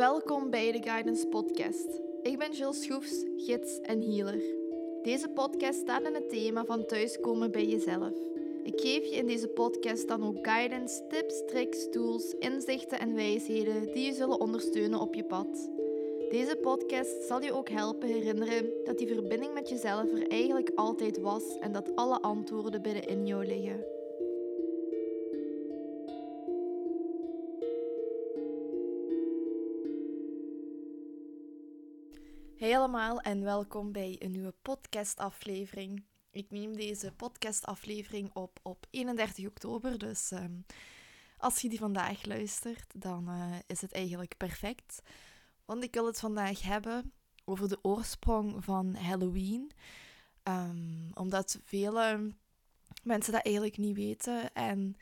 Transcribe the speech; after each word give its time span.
Welkom 0.00 0.50
bij 0.50 0.72
de 0.72 0.82
Guidance 0.82 1.26
Podcast. 1.26 2.00
Ik 2.22 2.38
ben 2.38 2.52
Jill 2.52 2.72
Schroefs, 2.72 3.24
gids 3.36 3.80
en 3.80 4.02
healer. 4.02 4.42
Deze 5.02 5.28
podcast 5.28 5.78
staat 5.78 6.02
in 6.02 6.14
het 6.14 6.28
thema 6.28 6.64
van 6.64 6.86
thuiskomen 6.86 7.50
bij 7.50 7.66
jezelf. 7.66 8.12
Ik 8.62 8.80
geef 8.80 9.04
je 9.04 9.16
in 9.16 9.26
deze 9.26 9.48
podcast 9.48 10.08
dan 10.08 10.22
ook 10.26 10.46
guidance, 10.46 11.06
tips, 11.06 11.42
tricks, 11.46 11.90
tools, 11.90 12.34
inzichten 12.38 12.98
en 12.98 13.14
wijsheden 13.14 13.92
die 13.92 14.06
je 14.06 14.12
zullen 14.12 14.40
ondersteunen 14.40 15.00
op 15.00 15.14
je 15.14 15.24
pad. 15.24 15.70
Deze 16.30 16.58
podcast 16.62 17.22
zal 17.22 17.42
je 17.42 17.52
ook 17.52 17.68
helpen 17.68 18.08
herinneren 18.08 18.70
dat 18.84 18.98
die 18.98 19.14
verbinding 19.14 19.54
met 19.54 19.68
jezelf 19.68 20.12
er 20.12 20.28
eigenlijk 20.28 20.70
altijd 20.74 21.20
was 21.20 21.58
en 21.58 21.72
dat 21.72 21.96
alle 21.96 22.20
antwoorden 22.20 22.82
binnenin 22.82 23.26
jou 23.26 23.46
liggen. 23.46 23.99
Allemaal 32.80 33.20
en 33.20 33.42
welkom 33.42 33.92
bij 33.92 34.16
een 34.18 34.30
nieuwe 34.30 34.54
podcastaflevering. 34.62 36.04
Ik 36.30 36.50
neem 36.50 36.76
deze 36.76 37.12
podcastaflevering 37.12 38.30
op 38.32 38.58
op 38.62 38.86
31 38.90 39.46
oktober, 39.46 39.98
dus 39.98 40.30
ehm, 40.30 40.52
als 41.38 41.60
je 41.60 41.68
die 41.68 41.78
vandaag 41.78 42.24
luistert, 42.24 43.00
dan 43.00 43.28
uh, 43.28 43.56
is 43.66 43.80
het 43.80 43.92
eigenlijk 43.92 44.36
perfect. 44.36 45.02
Want 45.64 45.84
ik 45.84 45.94
wil 45.94 46.06
het 46.06 46.20
vandaag 46.20 46.62
hebben 46.62 47.12
over 47.44 47.68
de 47.68 47.78
oorsprong 47.82 48.64
van 48.64 48.94
Halloween. 48.94 49.70
Um, 50.44 51.10
omdat 51.14 51.60
vele 51.64 52.34
mensen 53.02 53.32
dat 53.32 53.44
eigenlijk 53.44 53.76
niet 53.76 53.96
weten. 53.96 54.52
En 54.54 54.96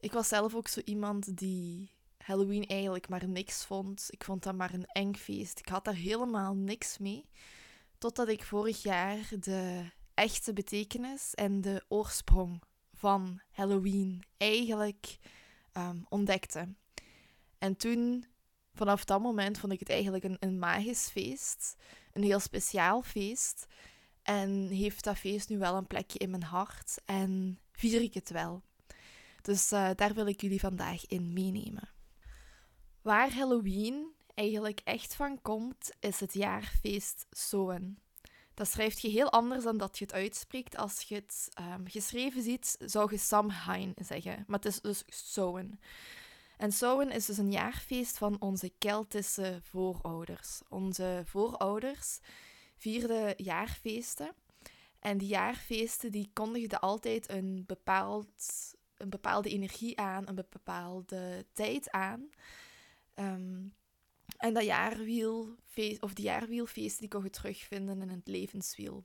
ik 0.00 0.12
was 0.12 0.28
zelf 0.28 0.54
ook 0.54 0.68
zo 0.68 0.80
iemand 0.84 1.36
die 1.36 1.90
Halloween 2.28 2.66
eigenlijk 2.66 3.08
maar 3.08 3.28
niks 3.28 3.64
vond. 3.64 4.06
Ik 4.10 4.24
vond 4.24 4.42
dat 4.42 4.54
maar 4.54 4.74
een 4.74 4.86
eng 4.86 5.14
feest. 5.14 5.58
Ik 5.58 5.68
had 5.68 5.84
daar 5.84 5.94
helemaal 5.94 6.54
niks 6.54 6.98
mee. 6.98 7.28
Totdat 7.98 8.28
ik 8.28 8.42
vorig 8.42 8.82
jaar 8.82 9.28
de 9.40 9.90
echte 10.14 10.52
betekenis 10.52 11.34
en 11.34 11.60
de 11.60 11.84
oorsprong 11.88 12.62
van 12.94 13.40
Halloween 13.50 14.22
eigenlijk 14.36 15.18
um, 15.72 16.06
ontdekte. 16.08 16.74
En 17.58 17.76
toen, 17.76 18.24
vanaf 18.74 19.04
dat 19.04 19.20
moment, 19.20 19.58
vond 19.58 19.72
ik 19.72 19.78
het 19.78 19.90
eigenlijk 19.90 20.24
een, 20.24 20.36
een 20.40 20.58
magisch 20.58 21.08
feest. 21.08 21.76
Een 22.12 22.22
heel 22.22 22.40
speciaal 22.40 23.02
feest. 23.02 23.66
En 24.22 24.66
heeft 24.66 25.04
dat 25.04 25.18
feest 25.18 25.48
nu 25.48 25.58
wel 25.58 25.76
een 25.76 25.86
plekje 25.86 26.18
in 26.18 26.30
mijn 26.30 26.42
hart. 26.42 27.00
En 27.04 27.58
vier 27.72 28.00
ik 28.00 28.14
het 28.14 28.30
wel. 28.30 28.62
Dus 29.42 29.72
uh, 29.72 29.90
daar 29.94 30.14
wil 30.14 30.26
ik 30.26 30.40
jullie 30.40 30.60
vandaag 30.60 31.06
in 31.06 31.32
meenemen. 31.32 31.96
Waar 33.08 33.34
Halloween 33.34 34.12
eigenlijk 34.34 34.80
echt 34.84 35.14
van 35.14 35.42
komt, 35.42 35.90
is 36.00 36.20
het 36.20 36.34
jaarfeest 36.34 37.26
Soen. 37.30 37.98
Dat 38.54 38.68
schrijft 38.68 39.00
je 39.00 39.08
heel 39.08 39.30
anders 39.32 39.64
dan 39.64 39.76
dat 39.76 39.98
je 39.98 40.04
het 40.04 40.14
uitspreekt. 40.14 40.76
Als 40.76 41.02
je 41.02 41.14
het 41.14 41.48
um, 41.60 41.88
geschreven 41.88 42.42
ziet, 42.42 42.76
zou 42.78 43.10
je 43.10 43.18
Samhain 43.18 43.94
zeggen. 43.96 44.44
Maar 44.46 44.58
het 44.58 44.68
is 44.68 44.80
dus 44.80 45.02
Soen. 45.06 45.80
En 46.56 46.72
Soen 46.72 47.10
is 47.10 47.26
dus 47.26 47.38
een 47.38 47.50
jaarfeest 47.50 48.18
van 48.18 48.36
onze 48.40 48.72
Keltische 48.78 49.58
voorouders. 49.62 50.60
Onze 50.68 51.22
voorouders 51.24 52.18
vierden 52.76 53.34
jaarfeesten. 53.36 54.32
En 55.00 55.18
die 55.18 55.28
jaarfeesten 55.28 56.12
die 56.12 56.30
kondigden 56.32 56.80
altijd 56.80 57.30
een, 57.30 57.64
bepaald, 57.66 58.74
een 58.96 59.10
bepaalde 59.10 59.48
energie 59.48 59.98
aan, 59.98 60.28
een 60.28 60.44
bepaalde 60.50 61.46
tijd 61.52 61.90
aan. 61.90 62.28
Um, 63.18 63.74
en 64.36 64.54
dat 64.54 64.64
jaarwielfeest, 64.64 66.02
of 66.02 66.12
die 66.12 66.24
jaarwielfeesten, 66.24 67.00
die 67.00 67.08
kon 67.08 67.22
je 67.22 67.30
terugvinden 67.30 68.02
in 68.02 68.08
het 68.08 68.28
levenswiel. 68.28 69.04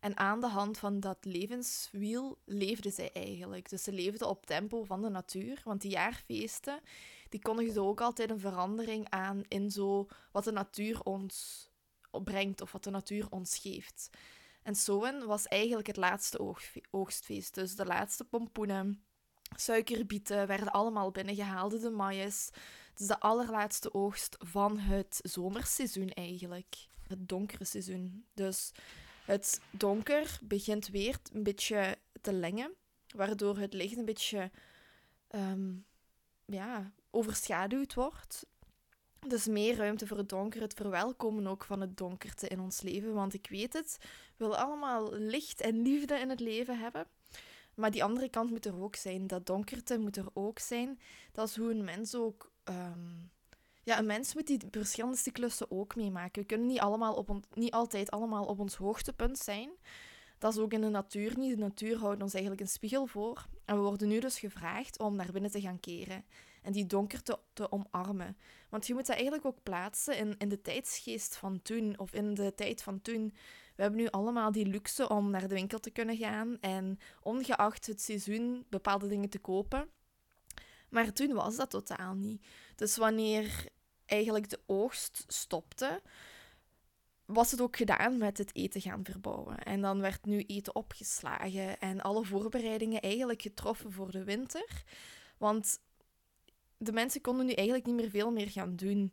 En 0.00 0.16
aan 0.16 0.40
de 0.40 0.48
hand 0.48 0.78
van 0.78 1.00
dat 1.00 1.18
levenswiel 1.20 2.38
leefden 2.44 2.92
zij 2.92 3.12
eigenlijk. 3.12 3.68
Dus 3.68 3.82
ze 3.82 3.92
leefden 3.92 4.28
op 4.28 4.46
tempo 4.46 4.84
van 4.84 5.02
de 5.02 5.08
natuur. 5.08 5.60
Want 5.64 5.80
die 5.80 5.90
jaarfeesten, 5.90 6.80
die 7.28 7.40
kondigden 7.40 7.82
ook 7.82 8.00
altijd 8.00 8.30
een 8.30 8.40
verandering 8.40 9.06
aan 9.10 9.42
in 9.48 9.70
zo 9.70 10.06
wat 10.32 10.44
de 10.44 10.52
natuur 10.52 11.02
ons 11.02 11.68
brengt 12.24 12.60
of 12.60 12.72
wat 12.72 12.84
de 12.84 12.90
natuur 12.90 13.30
ons 13.30 13.58
geeft. 13.58 14.10
En 14.62 14.74
Soen 14.74 15.26
was 15.26 15.46
eigenlijk 15.46 15.86
het 15.86 15.96
laatste 15.96 16.54
oogstfeest. 16.90 17.54
Dus 17.54 17.76
de 17.76 17.84
laatste 17.84 18.24
pompoenen, 18.24 19.04
suikerbieten 19.56 20.46
werden 20.46 20.72
allemaal 20.72 21.10
binnengehaald, 21.10 21.80
de 21.80 21.90
maïs. 21.90 22.50
Het 22.96 23.04
is 23.04 23.10
de 23.10 23.20
allerlaatste 23.20 23.94
oogst 23.94 24.36
van 24.38 24.78
het 24.78 25.20
zomerseizoen 25.22 26.10
eigenlijk. 26.10 26.76
Het 27.06 27.28
donkere 27.28 27.64
seizoen. 27.64 28.26
Dus 28.34 28.72
het 29.24 29.60
donker 29.70 30.38
begint 30.42 30.88
weer 30.88 31.18
een 31.32 31.42
beetje 31.42 31.98
te 32.20 32.32
lengen, 32.32 32.74
waardoor 33.14 33.58
het 33.58 33.72
licht 33.72 33.96
een 33.96 34.04
beetje 34.04 34.50
um, 35.30 35.86
ja, 36.44 36.92
overschaduwd 37.10 37.94
wordt. 37.94 38.46
Dus 39.26 39.46
meer 39.46 39.76
ruimte 39.76 40.06
voor 40.06 40.18
het 40.18 40.28
donker, 40.28 40.60
het 40.60 40.74
verwelkomen 40.74 41.46
ook 41.46 41.64
van 41.64 41.80
het 41.80 41.96
donkerte 41.96 42.48
in 42.48 42.60
ons 42.60 42.80
leven. 42.80 43.14
Want 43.14 43.34
ik 43.34 43.46
weet 43.50 43.72
het, 43.72 43.96
we 44.00 44.44
willen 44.44 44.58
allemaal 44.58 45.12
licht 45.12 45.60
en 45.60 45.82
liefde 45.82 46.14
in 46.18 46.30
het 46.30 46.40
leven 46.40 46.78
hebben. 46.78 47.06
Maar 47.74 47.90
die 47.90 48.04
andere 48.04 48.28
kant 48.28 48.50
moet 48.50 48.66
er 48.66 48.82
ook 48.82 48.96
zijn. 48.96 49.26
Dat 49.26 49.46
donkerte 49.46 49.98
moet 49.98 50.16
er 50.16 50.28
ook 50.32 50.58
zijn. 50.58 51.00
Dat 51.32 51.48
is 51.48 51.56
hoe 51.56 51.70
een 51.70 51.84
mens 51.84 52.14
ook 52.14 52.54
um, 52.68 53.30
ja, 53.82 53.98
een 53.98 54.06
mens 54.06 54.34
moet 54.34 54.46
die 54.46 54.60
verschillende 54.70 55.16
cyclussen 55.16 55.70
ook 55.70 55.96
meemaken. 55.96 56.42
We 56.42 56.48
kunnen 56.48 56.66
niet, 56.66 56.78
allemaal 56.78 57.14
op 57.14 57.40
niet 57.54 57.72
altijd 57.72 58.10
allemaal 58.10 58.44
op 58.44 58.58
ons 58.58 58.74
hoogtepunt 58.74 59.38
zijn. 59.38 59.70
Dat 60.38 60.52
is 60.52 60.58
ook 60.58 60.72
in 60.72 60.80
de 60.80 60.88
natuur 60.88 61.38
niet. 61.38 61.50
De 61.50 61.62
natuur 61.62 61.98
houdt 61.98 62.22
ons 62.22 62.32
eigenlijk 62.32 62.62
een 62.62 62.68
spiegel 62.68 63.06
voor. 63.06 63.46
En 63.64 63.76
we 63.76 63.82
worden 63.82 64.08
nu 64.08 64.20
dus 64.20 64.38
gevraagd 64.38 64.98
om 64.98 65.16
naar 65.16 65.32
binnen 65.32 65.50
te 65.50 65.60
gaan 65.60 65.80
keren. 65.80 66.24
En 66.62 66.72
die 66.72 66.86
donkerte 66.86 67.38
te 67.52 67.72
omarmen. 67.72 68.36
Want 68.68 68.86
je 68.86 68.94
moet 68.94 69.06
dat 69.06 69.14
eigenlijk 69.16 69.46
ook 69.46 69.62
plaatsen 69.62 70.18
in, 70.18 70.34
in 70.38 70.48
de 70.48 70.60
tijdsgeest 70.60 71.36
van 71.36 71.62
toen. 71.62 71.98
Of 71.98 72.12
in 72.12 72.34
de 72.34 72.54
tijd 72.54 72.82
van 72.82 73.02
toen. 73.02 73.34
We 73.76 73.82
hebben 73.82 74.00
nu 74.00 74.08
allemaal 74.08 74.52
die 74.52 74.66
luxe 74.66 75.08
om 75.08 75.30
naar 75.30 75.48
de 75.48 75.54
winkel 75.54 75.78
te 75.78 75.90
kunnen 75.90 76.16
gaan. 76.16 76.60
En 76.60 76.98
ongeacht 77.22 77.86
het 77.86 78.00
seizoen 78.00 78.66
bepaalde 78.68 79.08
dingen 79.08 79.28
te 79.28 79.38
kopen. 79.38 79.88
Maar 80.96 81.12
toen 81.12 81.32
was 81.32 81.56
dat 81.56 81.70
totaal 81.70 82.14
niet. 82.14 82.46
Dus 82.74 82.96
wanneer 82.96 83.68
eigenlijk 84.06 84.50
de 84.50 84.60
oogst 84.66 85.24
stopte, 85.26 86.02
was 87.24 87.50
het 87.50 87.60
ook 87.60 87.76
gedaan 87.76 88.18
met 88.18 88.38
het 88.38 88.54
eten 88.54 88.80
gaan 88.80 89.04
verbouwen. 89.04 89.58
En 89.58 89.80
dan 89.80 90.00
werd 90.00 90.24
nu 90.24 90.40
eten 90.40 90.74
opgeslagen 90.74 91.78
en 91.78 92.00
alle 92.00 92.24
voorbereidingen 92.24 93.00
eigenlijk 93.00 93.42
getroffen 93.42 93.92
voor 93.92 94.10
de 94.10 94.24
winter. 94.24 94.82
Want 95.38 95.80
de 96.78 96.92
mensen 96.92 97.20
konden 97.20 97.46
nu 97.46 97.52
eigenlijk 97.52 97.86
niet 97.86 97.96
meer 97.96 98.10
veel 98.10 98.30
meer 98.30 98.50
gaan 98.50 98.76
doen. 98.76 99.12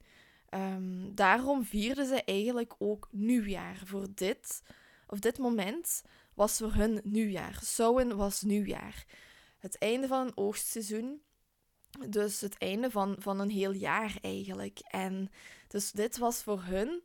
Um, 0.49 1.15
daarom 1.15 1.63
vierden 1.63 2.05
ze 2.05 2.23
eigenlijk 2.23 2.75
ook 2.77 3.07
nieuwjaar. 3.11 3.81
Voor 3.85 4.07
dit, 4.15 4.63
of 5.07 5.19
dit 5.19 5.37
moment 5.37 6.03
was 6.33 6.57
voor 6.57 6.73
hun 6.73 7.01
nieuwjaar. 7.03 7.59
Zouen 7.63 8.15
was 8.15 8.41
nieuwjaar. 8.41 9.05
Het 9.57 9.77
einde 9.77 10.07
van 10.07 10.27
een 10.27 10.37
oogstseizoen 10.37 11.21
dus 12.09 12.41
het 12.41 12.57
einde 12.57 12.91
van, 12.91 13.15
van 13.19 13.39
een 13.39 13.49
heel 13.49 13.71
jaar 13.71 14.17
eigenlijk. 14.21 14.79
En 14.79 15.29
dus 15.67 15.91
dit 15.91 16.17
was 16.17 16.43
voor 16.43 16.63
hun 16.63 17.03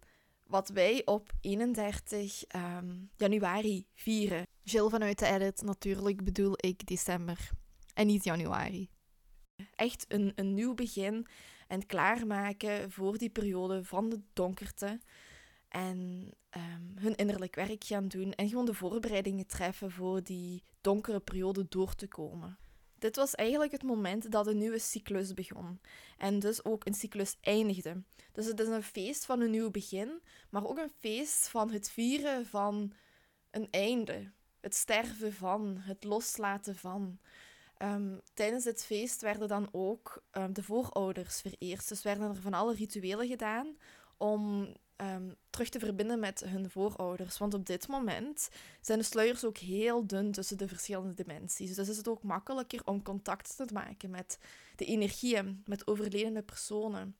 wat 0.48 0.68
wij 0.68 1.02
op 1.04 1.32
31 1.40 2.44
um, 2.54 2.60
ehm, 2.62 2.96
januari 3.16 3.86
vieren. 3.94 4.46
Jill 4.62 4.88
vanuit 4.88 5.18
de 5.18 5.26
edit, 5.26 5.62
natuurlijk 5.62 6.24
bedoel 6.24 6.52
ik 6.56 6.86
december 6.86 7.50
en 7.94 8.06
niet 8.06 8.24
januari. 8.24 8.88
Echt 9.74 10.04
een, 10.08 10.32
een 10.34 10.54
nieuw 10.54 10.74
begin 10.74 11.26
en 11.66 11.86
klaarmaken 11.86 12.90
voor 12.90 13.18
die 13.18 13.30
periode 13.30 13.84
van 13.84 14.08
de 14.08 14.20
donkerte. 14.32 15.00
En 15.68 16.30
um, 16.56 16.94
hun 16.94 17.16
innerlijk 17.16 17.54
werk 17.54 17.84
gaan 17.84 18.08
doen 18.08 18.32
en 18.32 18.48
gewoon 18.48 18.64
de 18.64 18.74
voorbereidingen 18.74 19.46
treffen 19.46 19.90
voor 19.90 20.22
die 20.22 20.62
donkere 20.80 21.20
periode 21.20 21.66
door 21.68 21.94
te 21.94 22.08
komen. 22.08 22.58
Dit 22.98 23.16
was 23.16 23.34
eigenlijk 23.34 23.72
het 23.72 23.82
moment 23.82 24.30
dat 24.32 24.46
een 24.46 24.58
nieuwe 24.58 24.78
cyclus 24.78 25.34
begon. 25.34 25.80
En 26.18 26.38
dus 26.38 26.64
ook 26.64 26.86
een 26.86 26.94
cyclus 26.94 27.36
eindigde. 27.40 28.02
Dus 28.32 28.46
het 28.46 28.60
is 28.60 28.68
een 28.68 28.82
feest 28.82 29.24
van 29.24 29.40
een 29.40 29.50
nieuw 29.50 29.70
begin, 29.70 30.22
maar 30.50 30.66
ook 30.66 30.78
een 30.78 30.92
feest 30.98 31.48
van 31.48 31.70
het 31.70 31.90
vieren 31.90 32.46
van 32.46 32.92
een 33.50 33.68
einde. 33.70 34.32
Het 34.60 34.74
sterven 34.74 35.32
van, 35.32 35.76
het 35.78 36.04
loslaten 36.04 36.76
van. 36.76 37.18
Um, 37.82 38.20
tijdens 38.34 38.64
dit 38.64 38.84
feest 38.84 39.20
werden 39.20 39.48
dan 39.48 39.68
ook 39.72 40.22
um, 40.32 40.52
de 40.52 40.62
voorouders 40.62 41.40
vereerd. 41.40 41.88
Dus 41.88 42.02
werden 42.02 42.28
er 42.28 42.40
van 42.40 42.54
alle 42.54 42.74
rituelen 42.74 43.26
gedaan 43.26 43.76
om 44.16 44.74
um, 45.00 45.34
terug 45.50 45.68
te 45.68 45.78
verbinden 45.78 46.18
met 46.18 46.40
hun 46.46 46.70
voorouders. 46.70 47.38
Want 47.38 47.54
op 47.54 47.66
dit 47.66 47.88
moment 47.88 48.48
zijn 48.80 48.98
de 48.98 49.04
sluiers 49.04 49.44
ook 49.44 49.58
heel 49.58 50.06
dun 50.06 50.32
tussen 50.32 50.58
de 50.58 50.68
verschillende 50.68 51.14
dimensies. 51.14 51.74
Dus 51.74 51.88
is 51.88 51.96
het 51.96 52.08
ook 52.08 52.22
makkelijker 52.22 52.80
om 52.84 53.02
contact 53.02 53.56
te 53.56 53.66
maken 53.72 54.10
met 54.10 54.38
de 54.76 54.84
energieën, 54.84 55.62
met 55.66 55.86
overledene 55.86 56.42
personen. 56.42 57.16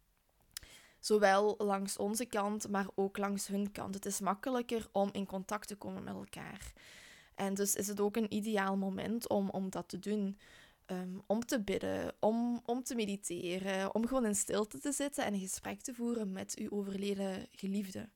Zowel 1.01 1.55
langs 1.59 1.97
onze 1.97 2.25
kant, 2.25 2.69
maar 2.69 2.87
ook 2.95 3.19
langs 3.19 3.47
hun 3.47 3.73
kant. 3.73 3.95
Het 3.95 4.07
is 4.07 4.21
makkelijker 4.21 4.89
om 4.93 5.09
in 5.13 5.27
contact 5.27 5.69
te 5.69 5.77
komen 5.77 6.05
met 6.05 6.15
elkaar. 6.15 6.73
En 7.35 7.55
dus 7.55 7.75
is 7.75 7.87
het 7.87 8.01
ook 8.01 8.17
een 8.17 8.35
ideaal 8.35 8.77
moment 8.77 9.29
om, 9.29 9.51
om 9.51 9.71
dat 9.71 9.89
te 9.89 9.99
doen. 9.99 10.39
Ehm, 10.89 11.19
om 11.27 11.45
te 11.45 11.61
bidden, 11.61 12.15
om, 12.21 12.63
om 12.65 12.83
te 12.83 12.95
mediteren, 12.95 13.95
om 13.95 14.07
gewoon 14.07 14.25
in 14.25 14.35
stilte 14.35 14.79
te 14.79 14.93
zitten 14.93 15.25
en 15.25 15.35
een 15.35 15.41
gesprek 15.41 15.81
te 15.81 15.95
voeren 15.95 16.33
met 16.33 16.57
uw 16.59 16.71
overleden 16.71 17.47
geliefde. 17.51 18.09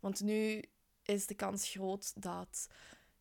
Want 0.00 0.20
nu 0.20 0.64
is 1.02 1.26
de 1.26 1.34
kans 1.34 1.68
groot 1.68 2.22
dat, 2.22 2.68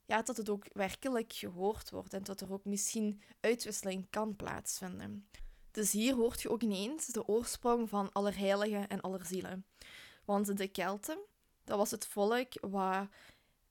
ja, 0.06 0.22
dat 0.22 0.38
het 0.38 0.50
ook 0.50 0.66
werkelijk 0.74 1.34
gehoord 1.34 1.90
wordt 1.90 2.14
en 2.14 2.24
dat 2.24 2.42
er 2.42 2.54
ook 2.54 2.66
misschien 2.66 3.22
uitwisseling 3.40 4.08
kan 4.10 4.36
plaatsvinden. 4.36 5.28
Dus 5.72 5.92
hier 5.92 6.16
hoort 6.16 6.42
je 6.42 6.50
ook 6.50 6.62
ineens 6.62 7.06
de 7.06 7.28
oorsprong 7.28 7.90
van 7.90 8.12
Allerheiligen 8.12 8.88
en 8.88 9.02
Allerzielen. 9.02 9.66
Want 10.26 10.58
de 10.58 10.68
Kelten, 10.68 11.20
dat 11.64 11.78
was 11.78 11.92
het 11.92 12.08
volk 12.08 12.54
wat 12.62 13.08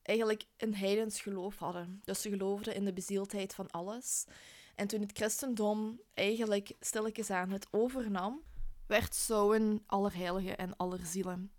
eigenlijk 0.02 0.44
een 0.56 0.74
heidens 0.74 1.20
geloof 1.20 1.58
hadden. 1.58 2.00
Dus 2.04 2.20
ze 2.20 2.30
geloofden 2.30 2.74
in 2.74 2.84
de 2.84 2.92
bezieldheid 2.92 3.54
van 3.54 3.70
alles. 3.70 4.26
En 4.78 4.86
toen 4.86 5.00
het 5.00 5.16
christendom 5.16 6.00
eigenlijk 6.14 6.72
stilletjes 6.80 7.30
aan 7.30 7.50
het 7.50 7.66
overnam, 7.70 8.42
werd 8.86 9.14
zo'n 9.14 9.82
Allerheiligen 9.86 10.56
en 10.56 10.76
Allerzielen. 10.76 11.52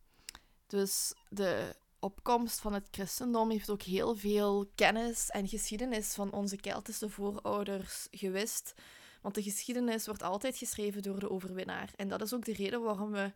Dus 0.68 1.14
de 1.30 1.76
opkomst 2.00 2.60
van 2.60 2.74
het 2.74 2.88
christendom 2.92 3.50
heeft 3.50 3.70
ook 3.70 3.82
heel 3.82 4.16
veel 4.16 4.72
kennis 4.76 5.30
en 5.30 5.48
geschiedenis 5.48 6.14
van 6.14 6.32
onze 6.32 6.56
Keltische 6.56 7.10
voorouders 7.10 8.08
gewist. 8.12 8.74
Want 9.22 9.36
de 9.36 9.44
geschiedenis 9.44 10.06
wordt 10.06 10.24
altijd 10.24 10.58
geschreven 10.58 11.02
door 11.02 11.20
de 11.20 11.30
overwinnaar. 11.30 11.92
En 11.96 12.08
dat 12.08 12.22
is 12.22 12.34
ook 12.34 12.46
de 12.46 12.54
reden 12.54 12.82
waarom 12.82 13.12
we 13.12 13.34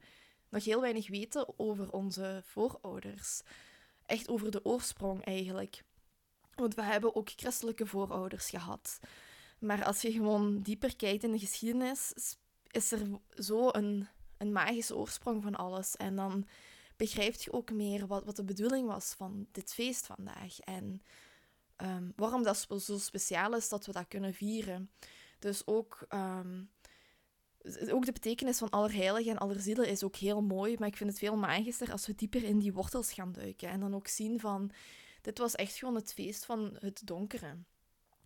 nog 0.49 0.63
heel 0.63 0.81
weinig 0.81 1.09
weten 1.09 1.59
over 1.59 1.91
onze 1.91 2.41
voorouders. 2.45 3.41
Echt 4.05 4.29
over 4.29 4.51
de 4.51 4.65
oorsprong 4.65 5.23
eigenlijk. 5.25 5.83
Want 6.55 6.75
we 6.75 6.83
hebben 6.83 7.15
ook 7.15 7.29
christelijke 7.35 7.85
voorouders 7.85 8.49
gehad. 8.49 8.99
Maar 9.63 9.83
als 9.83 10.01
je 10.01 10.11
gewoon 10.11 10.61
dieper 10.61 10.95
kijkt 10.95 11.23
in 11.23 11.31
de 11.31 11.39
geschiedenis, 11.39 12.13
is 12.71 12.91
er 12.91 13.07
zo 13.29 13.69
een, 13.71 14.07
een 14.37 14.51
magische 14.51 14.95
oorsprong 14.95 15.43
van 15.43 15.55
alles. 15.55 15.95
En 15.95 16.15
dan 16.15 16.47
begrijp 16.95 17.35
je 17.35 17.53
ook 17.53 17.71
meer 17.71 18.07
wat, 18.07 18.23
wat 18.23 18.35
de 18.35 18.43
bedoeling 18.43 18.87
was 18.87 19.13
van 19.13 19.47
dit 19.51 19.73
feest 19.73 20.05
vandaag. 20.05 20.59
En 20.59 21.01
um, 21.77 22.13
waarom 22.15 22.43
dat 22.43 22.67
zo 22.81 22.97
speciaal 22.97 23.55
is 23.55 23.69
dat 23.69 23.85
we 23.85 23.91
dat 23.91 24.07
kunnen 24.07 24.33
vieren. 24.33 24.91
Dus 25.39 25.67
ook, 25.67 26.05
um, 26.09 26.69
ook 27.89 28.05
de 28.05 28.11
betekenis 28.11 28.57
van 28.57 28.69
Allerheiligen 28.69 29.31
en 29.31 29.37
Allerzielen 29.37 29.87
is 29.87 30.03
ook 30.03 30.15
heel 30.15 30.41
mooi. 30.41 30.75
Maar 30.79 30.87
ik 30.87 30.97
vind 30.97 31.09
het 31.09 31.19
veel 31.19 31.35
magischer 31.35 31.91
als 31.91 32.07
we 32.07 32.15
dieper 32.15 32.43
in 32.43 32.59
die 32.59 32.73
wortels 32.73 33.13
gaan 33.13 33.31
duiken. 33.31 33.69
En 33.69 33.79
dan 33.79 33.95
ook 33.95 34.07
zien 34.07 34.39
van, 34.39 34.71
dit 35.21 35.37
was 35.37 35.55
echt 35.55 35.75
gewoon 35.75 35.95
het 35.95 36.13
feest 36.13 36.45
van 36.45 36.77
het 36.79 37.01
donkere. 37.05 37.57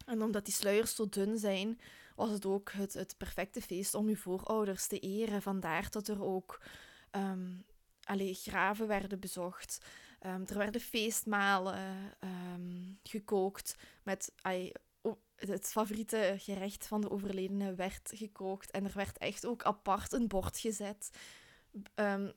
En 0.08 0.22
omdat 0.22 0.46
die 0.46 0.54
sluiers 0.54 0.96
zo 0.96 1.10
dun 1.10 1.38
zijn, 1.38 1.80
was 2.16 2.30
het 2.30 2.46
ook 2.46 2.72
het, 2.72 2.94
het 2.94 3.16
perfecte 3.18 3.62
feest 3.62 3.94
om 3.94 4.08
uw 4.08 4.16
voorouders 4.16 4.88
te 4.88 5.00
eren. 5.00 5.42
Vandaar 5.42 5.90
dat 5.90 6.08
er 6.08 6.24
ook 6.24 6.62
um, 7.12 7.66
graven 8.32 8.88
werden 8.88 9.20
bezocht. 9.20 9.86
Um, 10.26 10.44
er 10.48 10.58
werden 10.58 10.82
feestmalen 10.82 11.80
um, 12.54 13.00
gekookt 13.04 13.76
met 14.04 14.32
het 15.36 15.68
favoriete 15.68 16.36
gerecht 16.38 16.88
van 16.88 17.02
de 17.02 17.10
overledene 17.10 17.74
werd 17.74 18.12
gekookt. 18.14 18.72
En 18.72 18.86
er 18.86 18.94
werd 18.96 19.18
echt 19.18 19.46
ook 19.46 19.64
apart 19.64 20.14
een 20.14 20.28
bord 20.28 20.58
gezet 20.58 21.10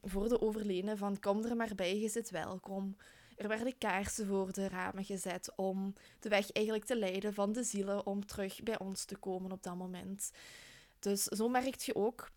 voor 0.03 0.29
de 0.29 0.41
overledene 0.41 0.97
van 0.97 1.21
kom 1.21 1.45
er 1.45 1.57
maar 1.57 1.75
bij, 1.75 1.99
je 1.99 2.09
zit 2.09 2.31
welkom. 2.31 2.97
Er 3.41 3.49
werden 3.49 3.79
kaarsen 3.79 4.27
voor 4.27 4.53
de 4.53 4.69
ramen 4.69 5.05
gezet 5.05 5.53
om 5.57 5.95
de 6.19 6.29
weg 6.29 6.53
eigenlijk 6.53 6.87
te 6.87 6.97
leiden 6.97 7.35
van 7.35 7.53
de 7.53 7.63
zielen 7.63 8.07
om 8.07 8.27
terug 8.27 8.63
bij 8.63 8.79
ons 8.79 9.05
te 9.05 9.17
komen 9.17 9.53
op 9.53 9.63
dat 9.63 9.77
moment. 9.77 10.31
Dus 10.99 11.25
zo 11.25 11.49
merk 11.49 11.81
je 11.81 11.95
ook 11.95 12.31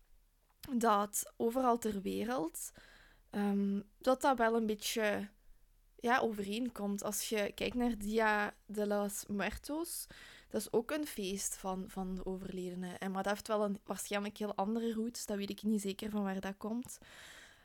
dat 0.76 1.32
overal 1.36 1.78
ter 1.78 2.02
wereld 2.02 2.72
um, 3.30 3.82
dat 3.98 4.20
dat 4.20 4.38
wel 4.38 4.56
een 4.56 4.66
beetje 4.66 5.28
ja, 6.00 6.18
overeenkomt. 6.18 7.02
Als 7.02 7.28
je 7.28 7.52
kijkt 7.54 7.76
naar 7.76 7.98
Dia 7.98 8.54
de 8.66 8.86
los 8.86 9.24
Muertos, 9.26 10.06
dat 10.48 10.60
is 10.60 10.72
ook 10.72 10.90
een 10.90 11.06
feest 11.06 11.56
van, 11.56 11.84
van 11.88 12.14
de 12.14 12.26
overledenen. 12.26 12.98
En 12.98 13.10
maar 13.10 13.22
dat 13.22 13.32
heeft 13.32 13.48
wel 13.48 13.64
een 13.64 13.80
waarschijnlijk 13.84 14.38
heel 14.38 14.54
andere 14.54 14.92
roots. 14.92 15.26
Dat 15.26 15.36
weet 15.36 15.50
ik 15.50 15.62
niet 15.62 15.80
zeker 15.80 16.10
van 16.10 16.22
waar 16.22 16.40
dat 16.40 16.56
komt. 16.56 16.98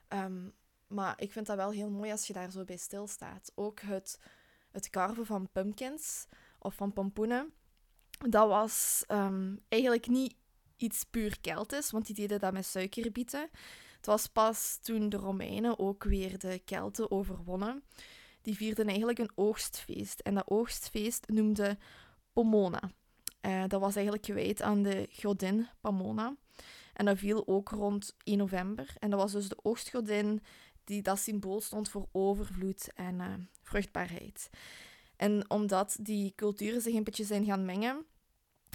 Um, 0.10 0.54
maar 0.90 1.14
ik 1.22 1.32
vind 1.32 1.46
dat 1.46 1.56
wel 1.56 1.72
heel 1.72 1.90
mooi 1.90 2.12
als 2.12 2.28
je 2.28 2.34
daar 2.34 2.52
zo 2.52 2.64
bij 2.64 2.78
stilstaat. 2.78 3.52
Ook 3.56 3.80
het, 3.80 4.20
het 4.72 4.90
carven 4.90 5.26
van 5.26 5.50
pumpkins 5.52 6.26
of 6.60 6.76
van 6.76 6.94
pompoenen. 6.94 7.54
Dat 8.30 8.48
was 8.48 9.04
um, 9.08 9.62
eigenlijk 9.68 10.08
niet 10.08 10.36
iets 10.78 11.04
puur 11.04 11.40
Keltisch, 11.42 11.92
want 11.92 12.06
die 12.06 12.16
deden 12.16 12.40
dat 12.40 12.54
met 12.54 12.66
suikerbieten. 12.66 13.50
Het 13.96 14.06
was 14.06 14.28
pas 14.28 14.80
toen 14.82 15.10
de 15.10 15.18
Romeinen 15.18 15.80
ook 15.80 16.04
weer 16.04 16.40
de 16.40 16.62
Kelten 16.66 17.12
overwonnen. 17.12 17.84
Die 18.42 18.56
vierden 18.56 18.88
eigenlijk 18.88 19.20
een 19.20 19.32
oogstfeest. 19.36 20.20
En 20.20 20.34
dat 20.34 20.50
oogstfeest 20.50 21.28
noemde 21.28 21.78
Pomona. 22.34 22.92
Uh, 23.42 23.64
dat 23.68 23.82
was 23.82 23.96
eigenlijk 23.96 24.26
gewijd 24.26 24.62
aan 24.62 24.82
de 24.82 25.08
godin 25.12 25.68
Pomona. 25.82 26.36
En 26.94 27.06
dat 27.06 27.18
viel 27.18 27.48
ook 27.48 27.70
rond 27.70 28.16
1 28.24 28.38
november. 28.38 28.94
En 29.00 29.10
dat 29.10 29.20
was 29.20 29.32
dus 29.32 29.50
de 29.50 29.58
oogstgodin 29.62 30.44
die 30.90 31.02
dat 31.02 31.20
symbool 31.20 31.62
stond 31.62 31.90
voor 31.90 32.08
overvloed 32.12 32.94
en 32.96 33.16
uh, 33.16 33.34
vruchtbaarheid. 33.62 34.50
En 35.16 35.50
omdat 35.50 35.98
die 36.02 36.34
culturen 36.36 36.82
zich 36.82 36.94
een 36.94 37.04
beetje 37.04 37.24
zijn 37.24 37.46
gaan 37.46 37.66
mengen, 37.66 38.06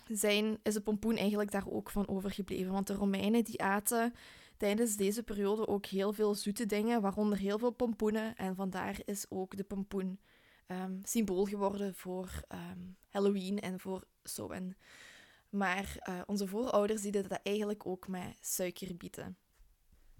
zijn, 0.08 0.58
is 0.62 0.74
de 0.74 0.80
pompoen 0.80 1.16
eigenlijk 1.16 1.50
daar 1.50 1.70
ook 1.70 1.90
van 1.90 2.08
overgebleven. 2.08 2.72
Want 2.72 2.86
de 2.86 2.94
Romeinen 2.94 3.44
die 3.44 3.62
aten 3.62 4.14
tijdens 4.56 4.96
deze 4.96 5.22
periode 5.22 5.68
ook 5.68 5.86
heel 5.86 6.12
veel 6.12 6.34
zoete 6.34 6.66
dingen, 6.66 7.00
waaronder 7.00 7.38
heel 7.38 7.58
veel 7.58 7.70
pompoenen. 7.70 8.36
En 8.36 8.54
vandaar 8.54 9.00
is 9.04 9.26
ook 9.28 9.56
de 9.56 9.64
pompoen 9.64 10.20
um, 10.68 11.00
symbool 11.02 11.44
geworden 11.44 11.94
voor 11.94 12.30
um, 12.48 12.96
Halloween 13.08 13.60
en 13.60 13.80
voor 13.80 14.04
Samhain. 14.22 14.76
Maar 15.50 15.96
uh, 16.08 16.20
onze 16.26 16.46
voorouders 16.46 17.02
deden 17.02 17.28
dat 17.28 17.40
eigenlijk 17.42 17.86
ook 17.86 18.08
met 18.08 18.36
suikerbieten. 18.40 19.36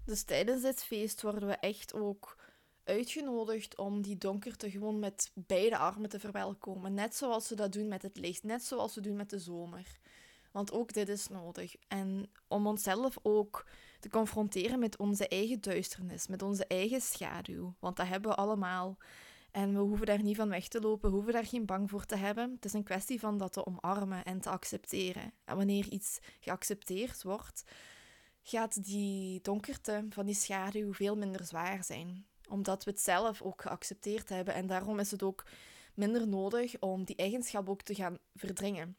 Dus 0.05 0.23
tijdens 0.23 0.61
dit 0.61 0.83
feest 0.83 1.21
worden 1.21 1.47
we 1.47 1.55
echt 1.55 1.93
ook 1.93 2.37
uitgenodigd 2.83 3.77
om 3.77 4.01
die 4.01 4.17
donkerte 4.17 4.71
gewoon 4.71 4.99
met 4.99 5.31
beide 5.33 5.77
armen 5.77 6.09
te 6.09 6.19
verwelkomen. 6.19 6.93
Net 6.93 7.15
zoals 7.15 7.49
we 7.49 7.55
dat 7.55 7.71
doen 7.73 7.87
met 7.87 8.01
het 8.01 8.17
licht, 8.17 8.43
net 8.43 8.63
zoals 8.63 8.95
we 8.95 9.01
doen 9.01 9.15
met 9.15 9.29
de 9.29 9.39
zomer. 9.39 9.99
Want 10.51 10.71
ook 10.71 10.93
dit 10.93 11.09
is 11.09 11.27
nodig. 11.27 11.75
En 11.87 12.29
om 12.47 12.67
onszelf 12.67 13.17
ook 13.21 13.65
te 13.99 14.09
confronteren 14.09 14.79
met 14.79 14.97
onze 14.97 15.27
eigen 15.27 15.61
duisternis, 15.61 16.27
met 16.27 16.41
onze 16.41 16.67
eigen 16.67 17.01
schaduw. 17.01 17.75
Want 17.79 17.97
dat 17.97 18.07
hebben 18.07 18.31
we 18.31 18.37
allemaal. 18.37 18.97
En 19.51 19.73
we 19.73 19.79
hoeven 19.79 20.05
daar 20.05 20.23
niet 20.23 20.35
van 20.35 20.49
weg 20.49 20.67
te 20.67 20.81
lopen, 20.81 21.09
we 21.09 21.15
hoeven 21.15 21.33
daar 21.33 21.45
geen 21.45 21.65
bang 21.65 21.89
voor 21.89 22.05
te 22.05 22.15
hebben. 22.15 22.51
Het 22.55 22.65
is 22.65 22.73
een 22.73 22.83
kwestie 22.83 23.19
van 23.19 23.37
dat 23.37 23.53
te 23.53 23.65
omarmen 23.65 24.23
en 24.23 24.41
te 24.41 24.49
accepteren. 24.49 25.33
En 25.45 25.57
wanneer 25.57 25.87
iets 25.89 26.19
geaccepteerd 26.39 27.23
wordt, 27.23 27.63
gaat 28.47 28.83
die 28.83 29.41
donkerte 29.41 30.05
van 30.09 30.25
die 30.25 30.35
schaduw 30.35 30.93
veel 30.93 31.17
minder 31.17 31.45
zwaar 31.45 31.83
zijn. 31.83 32.25
Omdat 32.49 32.83
we 32.83 32.91
het 32.91 32.99
zelf 32.99 33.41
ook 33.41 33.61
geaccepteerd 33.61 34.29
hebben. 34.29 34.53
En 34.53 34.67
daarom 34.67 34.99
is 34.99 35.11
het 35.11 35.23
ook 35.23 35.45
minder 35.93 36.27
nodig 36.27 36.79
om 36.79 37.03
die 37.03 37.15
eigenschap 37.15 37.69
ook 37.69 37.81
te 37.81 37.95
gaan 37.95 38.17
verdringen. 38.35 38.97